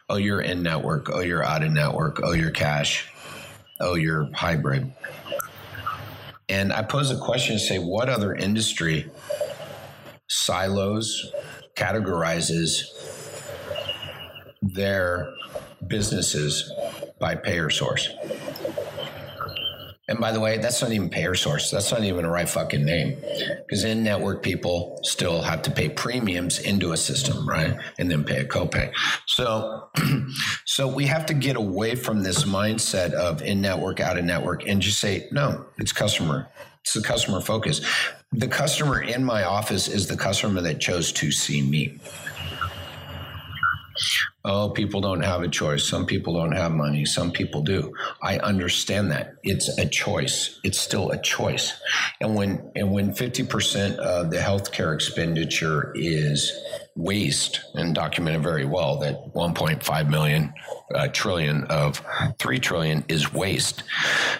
[0.09, 3.11] oh, you're in network, oh, you're out of network, oh, you're cash,
[3.79, 4.91] oh, you're hybrid.
[6.47, 9.09] And I pose a question say, what other industry
[10.27, 11.31] silos,
[11.75, 12.83] categorizes
[14.61, 15.33] their
[15.87, 16.71] businesses
[17.19, 18.09] by payer source?
[20.07, 21.71] And by the way, that's not even payer source.
[21.71, 23.17] That's not even a right fucking name.
[23.65, 27.75] Because in network people still have to pay premiums into a system, right?
[27.97, 28.91] And then pay a copay.
[29.25, 29.89] So
[30.65, 34.67] so we have to get away from this mindset of in network, out of network,
[34.67, 36.49] and just say, no, it's customer.
[36.81, 37.81] It's the customer focus.
[38.31, 41.97] The customer in my office is the customer that chose to see me.
[44.43, 45.87] Oh, people don't have a choice.
[45.87, 47.05] Some people don't have money.
[47.05, 47.93] Some people do.
[48.21, 49.35] I understand that.
[49.43, 50.59] It's a choice.
[50.63, 51.73] It's still a choice.
[52.21, 56.51] And when and when 50% of the healthcare expenditure is
[56.95, 60.53] waste and documented very well that 1.5 million
[60.93, 62.01] uh, trillion of
[62.39, 63.83] 3 trillion is waste.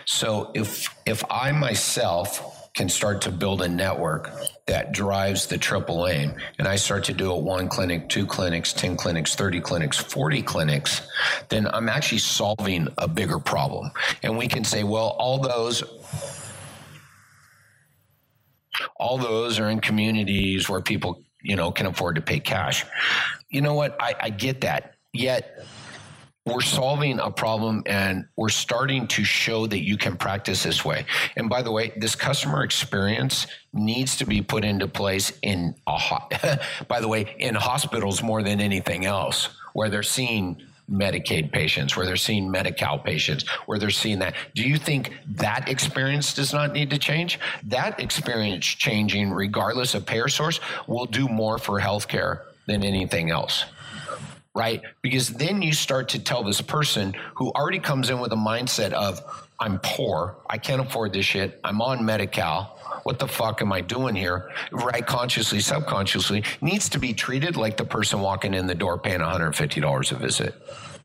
[0.05, 4.31] So if if I myself can start to build a network
[4.67, 6.33] that drives the triple aim.
[6.57, 10.41] And I start to do it one clinic, two clinics, 10 clinics, 30 clinics, 40
[10.41, 11.07] clinics,
[11.49, 13.91] then I'm actually solving a bigger problem.
[14.23, 15.83] And we can say, well, all those
[18.97, 22.85] all those are in communities where people, you know, can afford to pay cash.
[23.49, 23.95] You know what?
[24.01, 24.95] I, I get that.
[25.13, 25.65] Yet
[26.45, 31.05] we're solving a problem and we're starting to show that you can practice this way.
[31.35, 35.97] And by the way, this customer experience needs to be put into place in a
[35.97, 36.29] ho-
[36.87, 42.05] by the way, in hospitals more than anything else where they're seeing Medicaid patients, where
[42.05, 44.35] they're seeing Medi-Cal patients, where they're seeing that.
[44.53, 47.39] Do you think that experience does not need to change?
[47.63, 53.65] That experience changing, regardless of payer source, will do more for healthcare than anything else
[54.55, 54.81] right?
[55.01, 58.93] Because then you start to tell this person who already comes in with a mindset
[58.93, 59.21] of,
[59.59, 62.71] I'm poor, I can't afford this shit, I'm on Medi Cal.
[63.03, 64.51] What the fuck am I doing here?
[64.71, 69.19] Right, consciously, subconsciously, needs to be treated like the person walking in the door paying
[69.19, 70.55] $150 a visit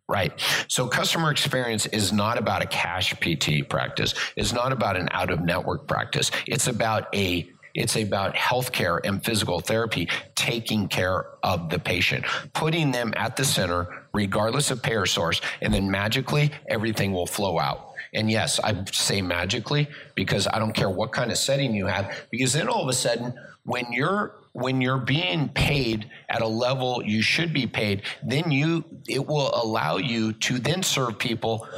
[0.08, 0.32] right?
[0.66, 4.12] So customer experience is not about a cash PT practice.
[4.34, 6.32] It's not about an out of network practice.
[6.48, 12.90] It's about a it's about healthcare and physical therapy taking care of the patient, putting
[12.90, 17.94] them at the center, regardless of payer source, and then magically everything will flow out.
[18.12, 22.26] And yes, I say magically because I don't care what kind of setting you have,
[22.30, 27.02] because then all of a sudden, when you're when you're being paid at a level
[27.04, 31.68] you should be paid, then you it will allow you to then serve people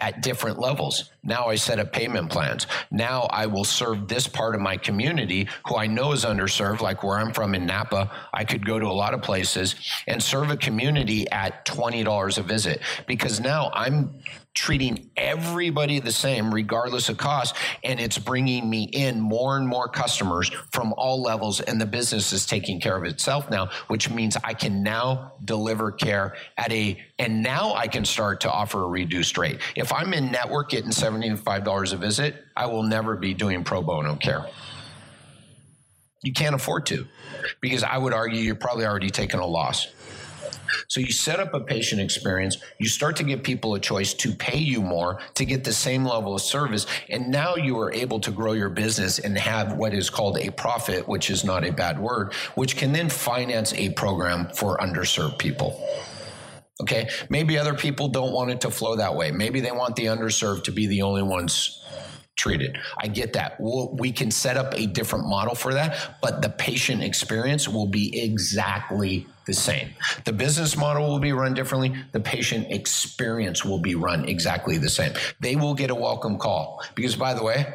[0.00, 1.10] at different levels.
[1.26, 2.66] Now I set up payment plans.
[2.90, 7.02] Now I will serve this part of my community who I know is underserved, like
[7.02, 8.10] where I'm from in Napa.
[8.32, 9.74] I could go to a lot of places
[10.06, 14.22] and serve a community at $20 a visit because now I'm
[14.56, 17.54] treating everybody the same, regardless of cost.
[17.84, 21.60] And it's bringing me in more and more customers from all levels.
[21.60, 25.92] And the business is taking care of itself now, which means I can now deliver
[25.92, 29.60] care at a, and now I can start to offer a reduced rate.
[29.76, 34.16] If I'm in network getting $75 a visit, I will never be doing pro bono
[34.16, 34.46] care.
[36.22, 37.06] You can't afford to
[37.60, 39.88] because I would argue you're probably already taking a loss.
[40.88, 44.32] So you set up a patient experience, you start to give people a choice to
[44.32, 46.86] pay you more to get the same level of service.
[47.08, 50.50] And now you are able to grow your business and have what is called a
[50.50, 55.38] profit, which is not a bad word, which can then finance a program for underserved
[55.38, 55.80] people.
[56.80, 57.08] Okay.
[57.30, 59.30] Maybe other people don't want it to flow that way.
[59.30, 61.82] Maybe they want the underserved to be the only ones
[62.36, 62.76] treated.
[62.98, 63.58] I get that.
[63.58, 67.86] We'll, we can set up a different model for that, but the patient experience will
[67.86, 69.90] be exactly the same.
[70.24, 71.94] The business model will be run differently.
[72.12, 75.12] The patient experience will be run exactly the same.
[75.40, 77.72] They will get a welcome call because, by the way,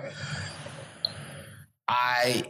[1.87, 2.43] I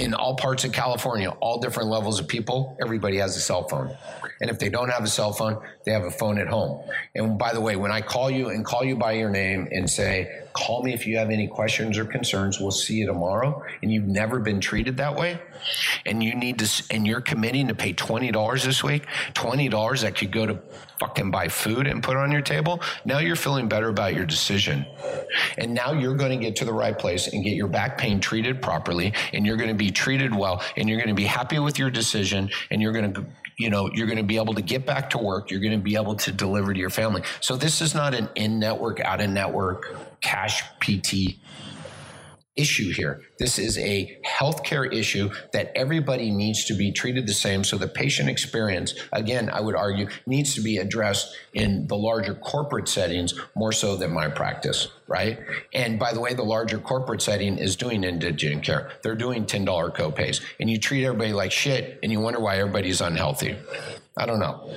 [0.00, 3.94] in all parts of California, all different levels of people, everybody has a cell phone.
[4.40, 6.82] And if they don't have a cell phone, they have a phone at home.
[7.14, 9.90] And by the way, when I call you and call you by your name and
[9.90, 13.92] say, call me if you have any questions or concerns, we'll see you tomorrow, and
[13.92, 15.38] you've never been treated that way,
[16.06, 20.32] and you need to, and you're committing to pay $20 this week, $20 that could
[20.32, 20.58] go to
[21.00, 24.86] fucking buy food and put on your table, now you're feeling better about your decision.
[25.58, 28.20] And now you're going to get to the right place and get your back pain
[28.20, 31.58] treated properly, and you're going to be treated well, and you're going to be happy
[31.58, 34.62] with your decision, and you're going to you know you're going to be able to
[34.62, 37.56] get back to work you're going to be able to deliver to your family so
[37.56, 41.36] this is not an in network out of network cash pt
[42.60, 43.22] issue here.
[43.38, 47.64] This is a healthcare issue that everybody needs to be treated the same.
[47.64, 52.34] So the patient experience, again, I would argue, needs to be addressed in the larger
[52.34, 55.38] corporate settings more so than my practice, right?
[55.72, 58.92] And by the way, the larger corporate setting is doing indigent care.
[59.02, 60.42] They're doing $10 copays.
[60.60, 63.56] And you treat everybody like shit and you wonder why everybody's unhealthy.
[64.16, 64.70] I don't know.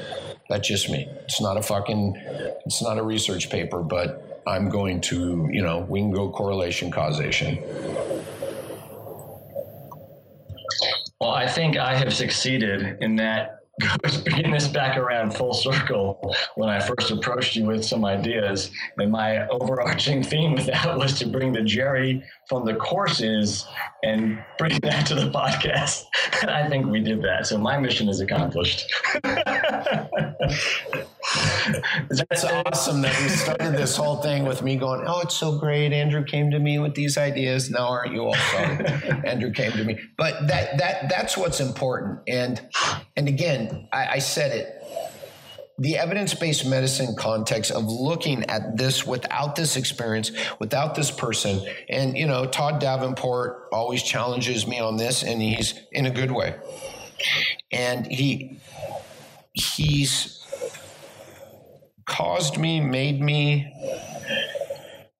[0.50, 1.08] That's just me.
[1.24, 2.16] It's not a fucking,
[2.66, 6.92] it's not a research paper, but I'm going to, you know, we can go correlation
[6.92, 7.58] causation.
[11.20, 13.64] Well, I think I have succeeded in that
[14.26, 18.70] bringing this back around full circle when I first approached you with some ideas.
[18.98, 23.66] And my overarching theme with that was to bring the Jerry from the courses
[24.04, 26.04] and bring that to the podcast.
[26.42, 27.48] And I think we did that.
[27.48, 28.94] So my mission is accomplished.
[32.10, 35.94] That's awesome that we started this whole thing with me going, Oh, it's so great.
[35.94, 37.70] Andrew came to me with these ideas.
[37.70, 38.86] Now aren't you all sorry?
[39.26, 40.00] Andrew came to me.
[40.18, 42.20] But that that that's what's important.
[42.28, 42.62] And
[43.16, 44.84] and again, I, I said it
[45.80, 51.60] the evidence-based medicine context of looking at this without this experience without this person
[51.90, 56.32] and you know todd davenport always challenges me on this and he's in a good
[56.32, 56.56] way
[57.72, 58.60] and he
[59.54, 60.43] he's
[62.06, 63.74] caused me, made me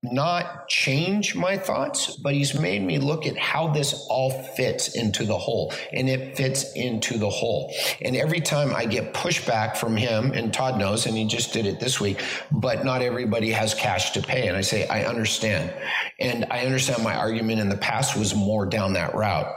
[0.04, 5.24] not change my thoughts, but he's made me look at how this all fits into
[5.24, 5.74] the whole.
[5.94, 7.74] And it fits into the whole.
[8.02, 11.66] And every time I get pushback from him, and Todd knows, and he just did
[11.66, 14.48] it this week, but not everybody has cash to pay.
[14.48, 15.74] And I say, I understand.
[16.20, 19.52] And I understand my argument in the past was more down that route.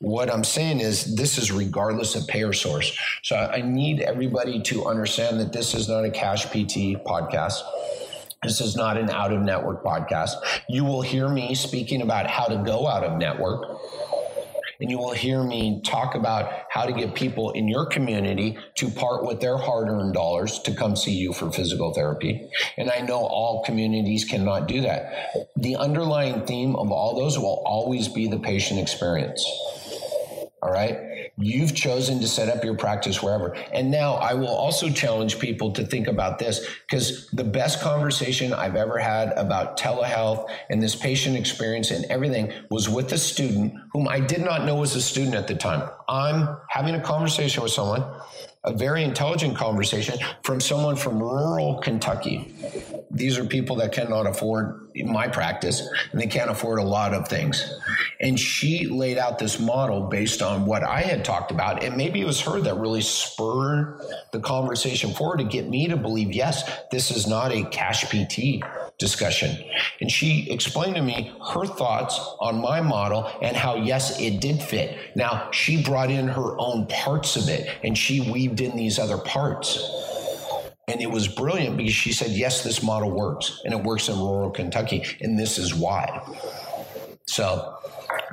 [0.00, 2.96] What I'm saying is, this is regardless of payer source.
[3.22, 7.62] So I need everybody to understand that this is not a cash PT podcast.
[8.42, 10.32] This is not an out of network podcast.
[10.68, 13.78] You will hear me speaking about how to go out of network.
[14.80, 18.90] And you will hear me talk about how to get people in your community to
[18.90, 22.50] part with their hard earned dollars to come see you for physical therapy.
[22.76, 25.36] And I know all communities cannot do that.
[25.54, 29.44] The underlying theme of all those will always be the patient experience.
[30.60, 31.11] All right.
[31.38, 33.54] You've chosen to set up your practice wherever.
[33.72, 38.52] And now I will also challenge people to think about this because the best conversation
[38.52, 43.74] I've ever had about telehealth and this patient experience and everything was with a student
[43.92, 45.88] whom I did not know was a student at the time.
[46.06, 48.04] I'm having a conversation with someone
[48.64, 52.54] a very intelligent conversation from someone from rural Kentucky.
[53.10, 57.28] These are people that cannot afford my practice and they can't afford a lot of
[57.28, 57.78] things.
[58.20, 61.82] And she laid out this model based on what I had talked about.
[61.82, 64.00] And maybe it was her that really spurred
[64.32, 68.62] the conversation forward to get me to believe yes, this is not a cash PT
[68.98, 69.58] discussion.
[70.00, 74.62] And she explained to me her thoughts on my model and how, yes, it did
[74.62, 74.96] fit.
[75.16, 79.18] Now, she brought in her own parts of it and she weaved in these other
[79.18, 80.11] parts.
[80.88, 84.16] And it was brilliant because she said, yes, this model works and it works in
[84.16, 85.04] rural Kentucky.
[85.20, 86.20] And this is why.
[87.26, 87.76] So,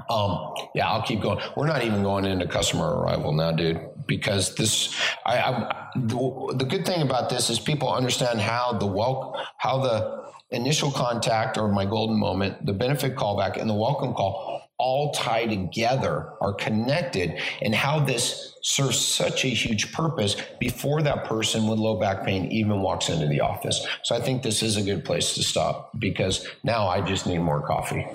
[0.10, 1.40] um, yeah, I'll keep going.
[1.56, 4.96] We're not even going into customer arrival now, dude, because this.
[5.26, 9.78] I, I the, the good thing about this is people understand how the well, how
[9.80, 15.12] the initial contact or my golden moment, the benefit callback, and the welcome call all
[15.12, 21.68] tie together, are connected, and how this serves such a huge purpose before that person
[21.68, 23.86] with low back pain even walks into the office.
[24.04, 27.40] So I think this is a good place to stop because now I just need
[27.40, 28.08] more coffee.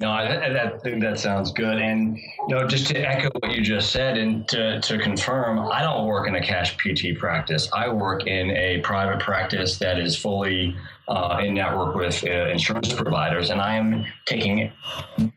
[0.00, 1.78] No, I, I, think that sounds good.
[1.78, 5.82] And you know, just to echo what you just said, and to, to confirm, I
[5.82, 7.68] don't work in a cash PT practice.
[7.74, 10.74] I work in a private practice that is fully
[11.10, 14.72] uh, in network with uh, insurance providers, and I am taking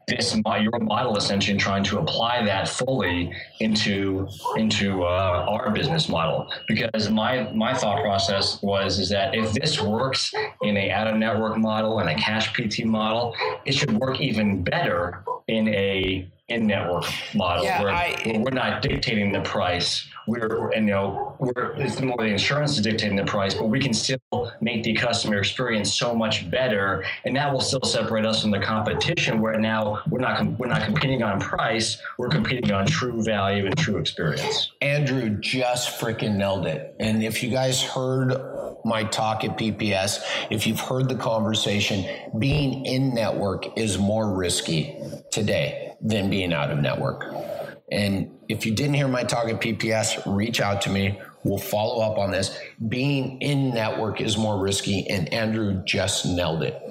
[0.07, 6.07] this your model essentially and trying to apply that fully into into uh, our business
[6.07, 6.47] model.
[6.67, 11.15] Because my my thought process was is that if this works in a out of
[11.15, 16.67] network model and a cash PT model, it should work even better in a in
[16.67, 20.05] network model yeah, where, I, where, we're not dictating the price.
[20.27, 23.79] We're, and, you know, we're, it's more the insurance is dictating the price, but we
[23.79, 24.19] can still
[24.59, 27.05] make the customer experience so much better.
[27.23, 30.83] And that will still separate us from the competition where now we're not, we're not
[30.83, 31.97] competing on price.
[32.17, 34.71] We're competing on true value and true experience.
[34.81, 36.95] Andrew just freaking nailed it.
[36.99, 38.33] And if you guys heard
[38.85, 42.05] my talk at PPS, if you've heard the conversation,
[42.37, 44.97] being in network is more risky
[45.31, 47.33] today than being out of network.
[47.91, 51.19] And if you didn't hear my talk at PPS, reach out to me.
[51.43, 52.57] We'll follow up on this.
[52.87, 56.81] Being in network is more risky, and Andrew just nailed it.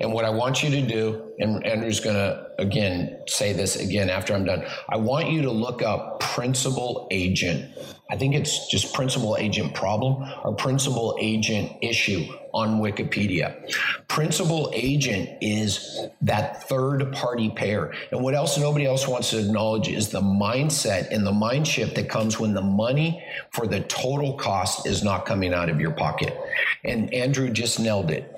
[0.00, 4.10] And what I want you to do, and Andrew's going to again say this again
[4.10, 7.74] after I'm done, I want you to look up principal agent
[8.08, 13.74] I think it's just principal agent problem or principal agent issue on Wikipedia.
[14.06, 17.92] Principal agent is that third party payer.
[18.12, 21.96] And what else nobody else wants to acknowledge is the mindset and the mind shift
[21.96, 25.92] that comes when the money for the total cost is not coming out of your
[25.92, 26.38] pocket.
[26.84, 28.32] And Andrew just nailed it.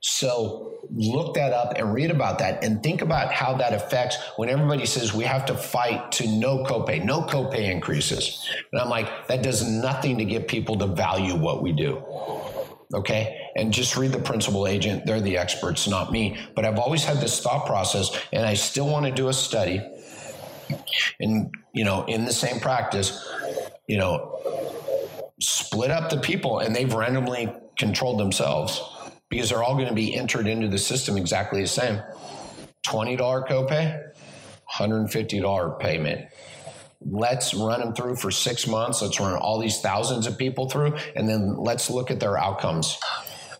[0.00, 4.48] So look that up and read about that and think about how that affects when
[4.48, 8.46] everybody says we have to fight to no copay, no copay increases.
[8.72, 12.02] And I'm like, that does nothing to get people to value what we do.
[12.92, 13.50] Okay.
[13.56, 15.06] And just read the principal agent.
[15.06, 16.36] They're the experts, not me.
[16.54, 19.80] But I've always had this thought process and I still want to do a study.
[21.20, 23.28] And, you know, in the same practice,
[23.86, 24.38] you know,
[25.40, 28.80] split up the people and they've randomly controlled themselves
[29.28, 32.00] because they're all going to be entered into the system exactly the same.
[32.86, 34.00] $20 copay,
[34.72, 36.28] $150 payment.
[37.10, 39.02] Let's run them through for six months.
[39.02, 42.98] Let's run all these thousands of people through, and then let's look at their outcomes.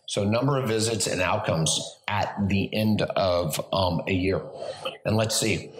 [0.07, 4.41] So, number of visits and outcomes at the end of um, a year.
[5.03, 5.71] And let's see.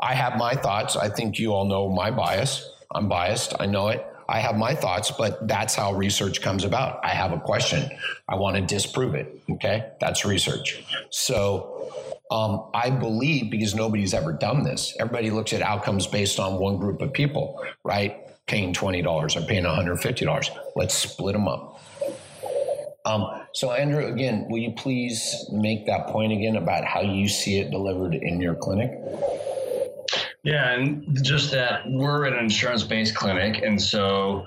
[0.00, 0.96] I have my thoughts.
[0.96, 2.68] I think you all know my bias.
[2.94, 3.54] I'm biased.
[3.58, 4.06] I know it.
[4.28, 7.00] I have my thoughts, but that's how research comes about.
[7.04, 7.90] I have a question.
[8.28, 9.42] I want to disprove it.
[9.50, 9.90] Okay.
[10.00, 10.82] That's research.
[11.10, 11.92] So
[12.32, 16.78] um, I believe because nobody's ever done this, everybody looks at outcomes based on one
[16.78, 18.20] group of people, right?
[18.46, 20.48] Paying $20 or paying $150.
[20.74, 21.78] Let's split them up.
[23.04, 27.58] Um, so, Andrew, again, will you please make that point again about how you see
[27.58, 28.92] it delivered in your clinic?
[30.44, 34.44] Yeah, and just that we're an insurance based clinic, and so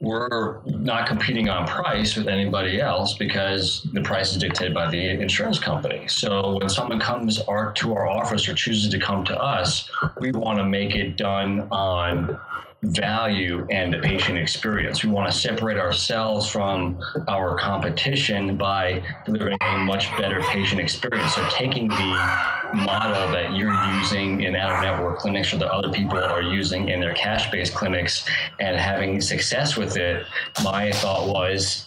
[0.00, 4.98] we're not competing on price with anybody else because the price is dictated by the
[4.98, 6.08] insurance company.
[6.08, 10.32] So when someone comes our, to our office or chooses to come to us, we
[10.32, 12.40] want to make it done on
[12.82, 15.02] value and the patient experience.
[15.02, 21.34] We want to separate ourselves from our competition by delivering a much better patient experience.
[21.34, 25.90] So taking the model that you're using in out of network clinics or that other
[25.90, 28.28] people are using in their cash based clinics
[28.60, 30.24] and having success with it,
[30.62, 31.86] my thought was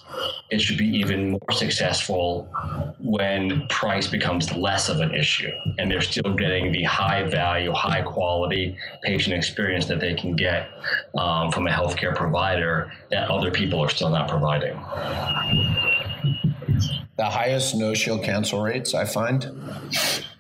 [0.49, 2.47] it should be even more successful
[2.99, 8.01] when price becomes less of an issue and they're still getting the high value, high
[8.01, 10.69] quality patient experience that they can get
[11.17, 14.75] um, from a healthcare provider that other people are still not providing.
[17.20, 19.45] The highest no show cancel rates I find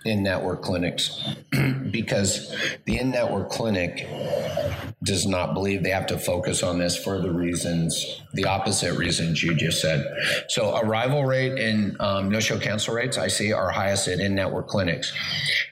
[0.05, 1.21] in network clinics
[1.91, 2.55] because
[2.85, 4.07] the in network clinic
[5.03, 9.43] does not believe they have to focus on this for the reasons, the opposite reasons
[9.43, 10.05] you just said.
[10.47, 14.33] So, arrival rate and um, no show cancel rates I see are highest in in
[14.33, 15.11] network clinics.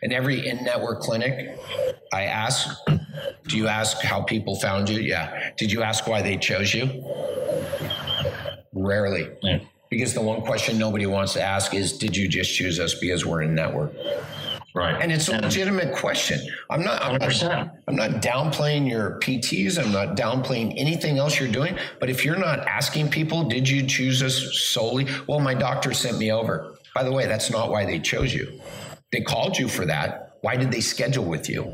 [0.02, 1.58] In every in network clinic,
[2.12, 2.68] I ask,
[3.48, 5.00] Do you ask how people found you?
[5.00, 5.52] Yeah.
[5.56, 7.02] Did you ask why they chose you?
[8.74, 9.30] Rarely.
[9.42, 9.60] Yeah.
[9.90, 13.26] Because the one question nobody wants to ask is, did you just choose us because
[13.26, 13.94] we're in network?
[14.76, 15.02] Right.
[15.02, 16.40] And it's a legitimate question.
[16.70, 19.84] I'm not, I'm not, I'm not downplaying your PTs.
[19.84, 21.78] I'm not downplaying anything else you're doing.
[22.00, 25.08] But if you're not asking people, did you choose us solely?
[25.26, 26.76] Well, my doctor sent me over.
[26.94, 28.62] By the way, that's not why they chose you.
[29.12, 30.38] They called you for that.
[30.42, 31.74] Why did they schedule with you?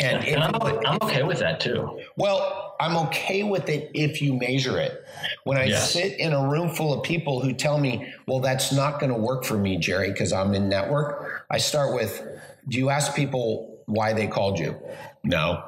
[0.00, 0.54] And, and I'm,
[0.86, 2.00] I'm okay with that too.
[2.16, 5.04] Well, I'm okay with it if you measure it.
[5.44, 5.92] When I yes.
[5.92, 9.18] sit in a room full of people who tell me, well, that's not going to
[9.18, 12.22] work for me, Jerry, because I'm in network, I start with,
[12.68, 14.76] do you ask people why they called you?
[15.22, 15.62] No.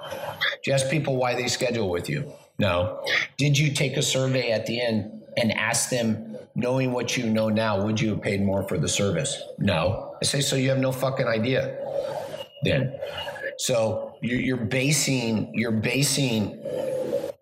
[0.62, 2.32] Do you ask people why they schedule with you?
[2.58, 3.04] No.
[3.36, 7.48] Did you take a survey at the end and ask them, knowing what you know
[7.48, 9.42] now, would you have paid more for the service?
[9.58, 10.16] No.
[10.22, 11.76] I say, so you have no fucking idea
[12.62, 12.96] then.
[13.58, 16.62] So you're basing, you're basing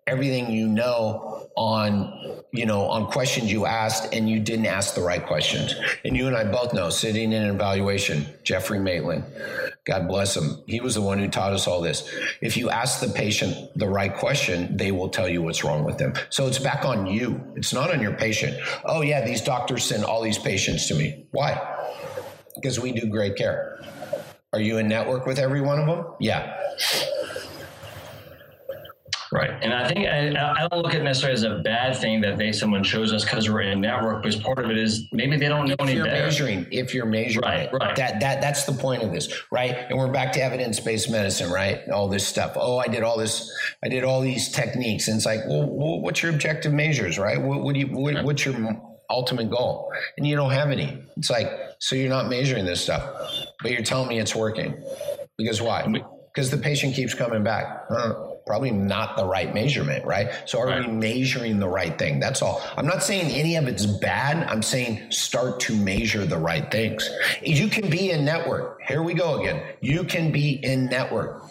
[0.07, 5.01] everything you know on you know on questions you asked and you didn't ask the
[5.01, 5.75] right questions.
[6.03, 9.23] And you and i both know sitting in an evaluation jeffrey maitland
[9.85, 10.63] god bless him.
[10.67, 12.09] He was the one who taught us all this.
[12.41, 15.97] If you ask the patient the right question they will tell you what's wrong with
[15.97, 16.13] them.
[16.29, 17.41] So it's back on you.
[17.55, 18.57] It's not on your patient.
[18.85, 21.25] Oh yeah these doctors send all these patients to me.
[21.31, 21.59] Why?
[22.55, 23.79] Because we do great care
[24.53, 26.57] are you in network with every one of them yeah
[29.33, 29.49] Right.
[29.63, 32.37] And I think I, I, don't look at it necessarily as a bad thing that
[32.37, 35.47] they someone chose us because we're in network, because part of it is maybe they
[35.47, 36.25] don't know if any you're better.
[36.25, 37.95] Measuring, if you're measuring, right, right.
[37.95, 39.75] That that that's the point of this, right?
[39.89, 41.81] And we're back to evidence based medicine, right?
[41.89, 42.53] All this stuff.
[42.55, 43.51] Oh, I did all this.
[43.83, 47.41] I did all these techniques, and it's like, well, what's your objective measures, right?
[47.41, 47.87] What, what do you?
[47.87, 48.53] What, what's your
[49.09, 49.91] ultimate goal?
[50.17, 51.03] And you don't have any.
[51.17, 51.49] It's like,
[51.79, 53.09] so you're not measuring this stuff,
[53.61, 54.83] but you're telling me it's working.
[55.37, 55.85] Because why?
[56.33, 57.85] Because the patient keeps coming back.
[57.89, 58.29] Huh?
[58.45, 60.29] Probably not the right measurement, right?
[60.45, 60.85] So are right.
[60.85, 62.19] we measuring the right thing?
[62.19, 62.61] That's all.
[62.75, 64.45] I'm not saying any of it's bad.
[64.49, 67.09] I'm saying start to measure the right things.
[67.41, 68.81] You can be in network.
[68.85, 69.63] Here we go again.
[69.79, 71.43] You can be in network.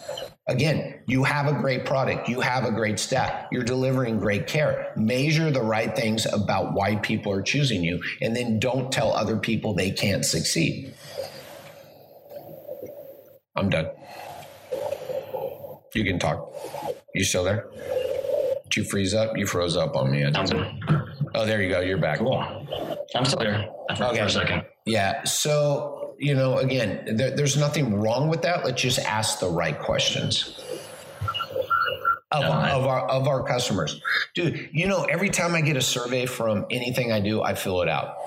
[0.47, 4.91] Again, you have a great product, you have a great staff, you're delivering great care.
[4.97, 9.37] Measure the right things about why people are choosing you, and then don't tell other
[9.37, 10.93] people they can't succeed.
[13.55, 13.87] I'm done.
[15.95, 16.51] You can talk.
[17.15, 17.67] You still there?
[18.63, 19.37] Did you freeze up?
[19.37, 20.25] You froze up on me.
[21.35, 21.79] Oh, there you go.
[21.79, 22.19] You're back.
[22.19, 22.43] Cool.
[23.15, 23.69] I'm still there.
[23.91, 24.17] Okay.
[24.17, 24.63] For a second.
[24.85, 25.23] Yeah.
[25.23, 28.65] So, you know, again, there, there's nothing wrong with that.
[28.65, 30.59] Let's just ask the right questions.
[32.31, 34.01] Of, no, I, of, our of our customers,
[34.33, 34.69] dude.
[34.73, 37.89] You know, every time I get a survey from anything I do, I fill it
[37.89, 38.17] out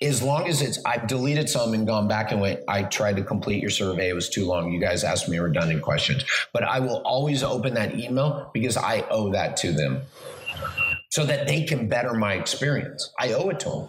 [0.00, 3.22] as long as it's I've deleted some and gone back and went, I tried to
[3.22, 4.08] complete your survey.
[4.08, 4.72] It was too long.
[4.72, 6.24] You guys asked me redundant questions.
[6.52, 10.02] But I will always open that email because I owe that to them.
[11.10, 13.12] So that they can better my experience.
[13.18, 13.88] I owe it to them.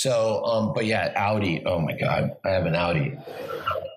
[0.00, 1.62] So, um, but yeah, Audi.
[1.66, 3.18] Oh my God, I have an Audi.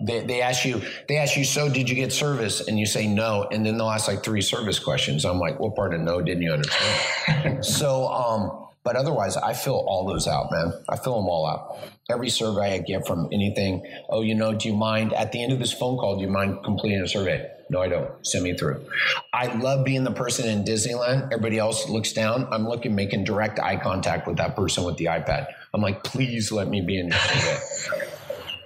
[0.01, 2.67] They, they ask you, they ask you, so did you get service?
[2.67, 5.23] And you say no, and then they'll ask like three service questions.
[5.23, 7.65] I'm like, what part of no didn't you understand?
[7.65, 10.73] so, um, but otherwise, I fill all those out, man.
[10.89, 11.77] I fill them all out.
[12.09, 13.89] Every survey I get from anything.
[14.09, 16.17] Oh, you know, do you mind at the end of this phone call?
[16.17, 17.49] Do you mind completing a survey?
[17.69, 18.11] No, I don't.
[18.27, 18.85] Send me through.
[19.31, 21.31] I love being the person in Disneyland.
[21.31, 22.45] Everybody else looks down.
[22.51, 25.47] I'm looking, making direct eye contact with that person with the iPad.
[25.73, 27.17] I'm like, please let me be in your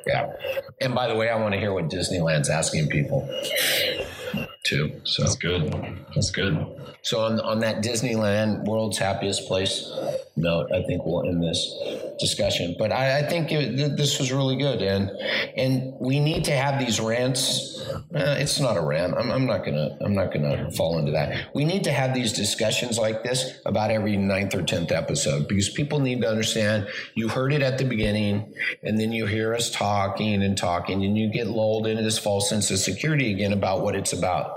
[0.07, 0.33] yeah.
[0.79, 3.29] And by the way, I want to hear what Disneyland's asking people
[4.67, 5.01] too.
[5.03, 5.73] So that's good.
[6.13, 6.65] That's good.
[7.01, 9.89] So on on that Disneyland World's Happiest Place
[10.35, 11.73] note, I think we'll end this
[12.19, 12.75] discussion.
[12.77, 15.09] But I, I think it, this was really good, and
[15.55, 17.75] and we need to have these rants.
[18.13, 19.13] Uh, it's not a rant.
[19.17, 21.53] I'm, I'm not gonna I'm not gonna fall into that.
[21.55, 25.69] We need to have these discussions like this about every ninth or tenth episode because
[25.69, 26.87] people need to understand.
[27.15, 28.53] You heard it at the beginning,
[28.83, 32.49] and then you hear us talking and talking, and you get lulled into this false
[32.49, 34.56] sense of security again about what it's about.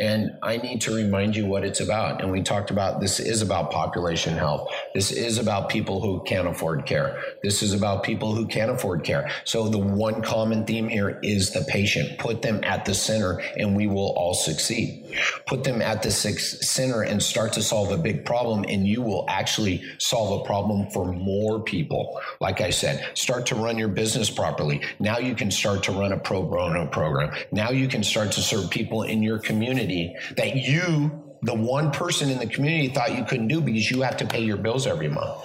[0.00, 2.22] And I need to remind you what it's about.
[2.22, 4.72] And we talked about this is about population health.
[4.94, 7.22] This is about people who can't afford care.
[7.42, 9.30] This is about people who can't afford care.
[9.44, 12.18] So the one common theme here is the patient.
[12.18, 15.14] Put them at the center and we will all succeed.
[15.46, 19.26] Put them at the center and start to solve a big problem and you will
[19.28, 22.18] actually solve a problem for more people.
[22.40, 24.80] Like I said, start to run your business properly.
[24.98, 27.34] Now you can start to run a pro bono program.
[27.52, 29.89] Now you can start to serve people in your community
[30.36, 31.10] that you
[31.42, 34.42] the one person in the community thought you couldn't do because you have to pay
[34.42, 35.38] your bills every month,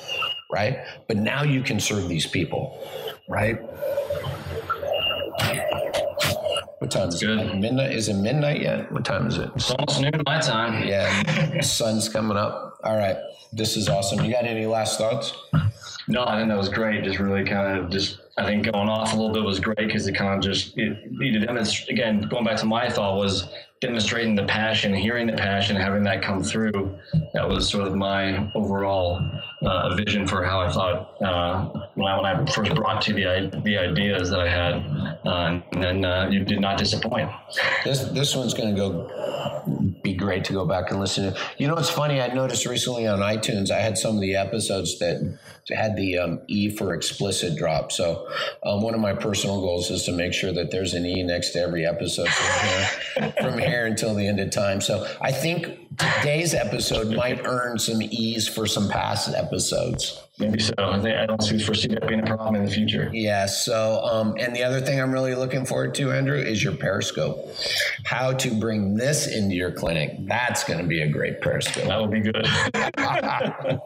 [0.52, 0.80] right?
[1.08, 2.86] But now you can serve these people,
[3.30, 3.60] right?
[6.80, 7.40] What time is Good.
[7.40, 7.56] it?
[7.58, 7.94] Midnight?
[7.94, 8.92] Is it midnight yet?
[8.92, 9.50] What time is it?
[9.56, 10.86] It's almost noon my time.
[10.86, 12.80] Yeah, sun's coming up.
[12.84, 13.18] All right,
[13.54, 14.24] this is awesome.
[14.24, 15.34] You got any last thoughts?
[16.08, 17.04] No, I think that was great.
[17.04, 20.06] Just really kind of just I think going off a little bit was great because
[20.08, 23.48] it kind of just it, it demonstrate again going back to my thought was
[23.86, 26.98] demonstrating the passion, hearing the passion, having that come through.
[27.34, 29.22] That was sort of my overall
[29.66, 33.62] uh, vision for how I thought uh, when, I, when I first brought to the
[33.64, 34.74] the ideas that I had,
[35.26, 37.30] uh, and then uh, you did not disappoint.
[37.84, 41.40] This this one's going to go be great to go back and listen to.
[41.58, 42.22] You know, it's funny.
[42.22, 45.38] I noticed recently on iTunes, I had some of the episodes that
[45.70, 47.92] had the um, E for explicit drop.
[47.92, 48.28] So
[48.64, 51.52] um, one of my personal goals is to make sure that there's an E next
[51.52, 54.82] to every episode from here, from here until the end of time.
[54.82, 60.25] So I think today's episode might earn some ease for some past episodes.
[60.38, 60.74] Maybe so.
[60.78, 63.10] I, think, I don't see foresee that being a problem in the future.
[63.14, 63.46] Yeah.
[63.46, 67.56] So, um, and the other thing I'm really looking forward to, Andrew, is your Periscope.
[68.04, 70.28] How to bring this into your clinic.
[70.28, 71.86] That's going to be a great Periscope.
[71.86, 72.46] That would be good.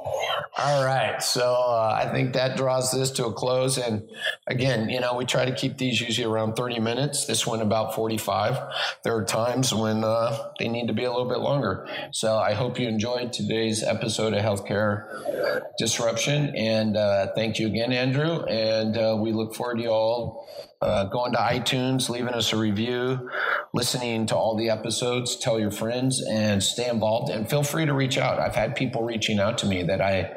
[0.58, 1.22] All right.
[1.22, 3.78] So uh, I think that draws this to a close.
[3.78, 4.10] And
[4.48, 7.26] again, you know, we try to keep these usually around 30 minutes.
[7.26, 8.58] This one about 45.
[9.04, 11.88] There are times when uh, they need to be a little bit longer.
[12.12, 16.39] So I hope you enjoyed today's episode of Healthcare Disruption.
[16.56, 18.44] And uh, thank you again, Andrew.
[18.44, 20.48] And uh, we look forward to you all
[20.82, 23.30] uh, going to iTunes, leaving us a review,
[23.74, 27.30] listening to all the episodes, tell your friends, and stay involved.
[27.30, 28.40] And feel free to reach out.
[28.40, 30.32] I've had people reaching out to me that I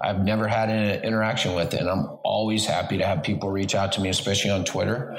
[0.00, 3.92] I've never had an interaction with, and I'm always happy to have people reach out
[3.92, 5.14] to me, especially on Twitter.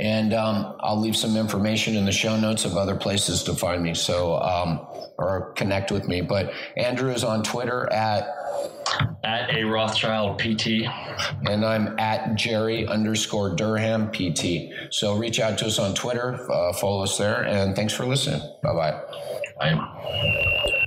[0.00, 3.80] And um, I'll leave some information in the show notes of other places to find
[3.80, 3.94] me.
[3.94, 4.80] So um,
[5.20, 6.22] or connect with me.
[6.22, 8.26] But Andrew is on Twitter at
[9.24, 10.86] at a Rothschild PT.
[11.44, 14.72] And I'm at Jerry underscore Durham PT.
[14.90, 18.40] So reach out to us on Twitter, uh, follow us there, and thanks for listening.
[18.62, 19.02] Bye bye.
[19.58, 20.80] Bye.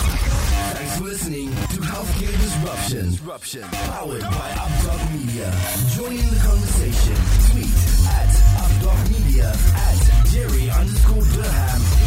[0.00, 3.10] Thanks for listening to Healthcare Disruption.
[3.10, 3.62] Disruption.
[3.62, 5.52] Powered by Updog Media.
[5.94, 7.16] Join in the conversation.
[7.50, 7.76] Tweet
[8.08, 8.28] at
[8.62, 12.06] Updog Media at Jerry underscore Durham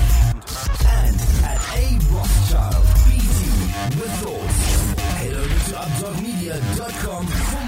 [3.96, 5.00] with thoughts.
[5.20, 7.59] Head over to updogmedia.com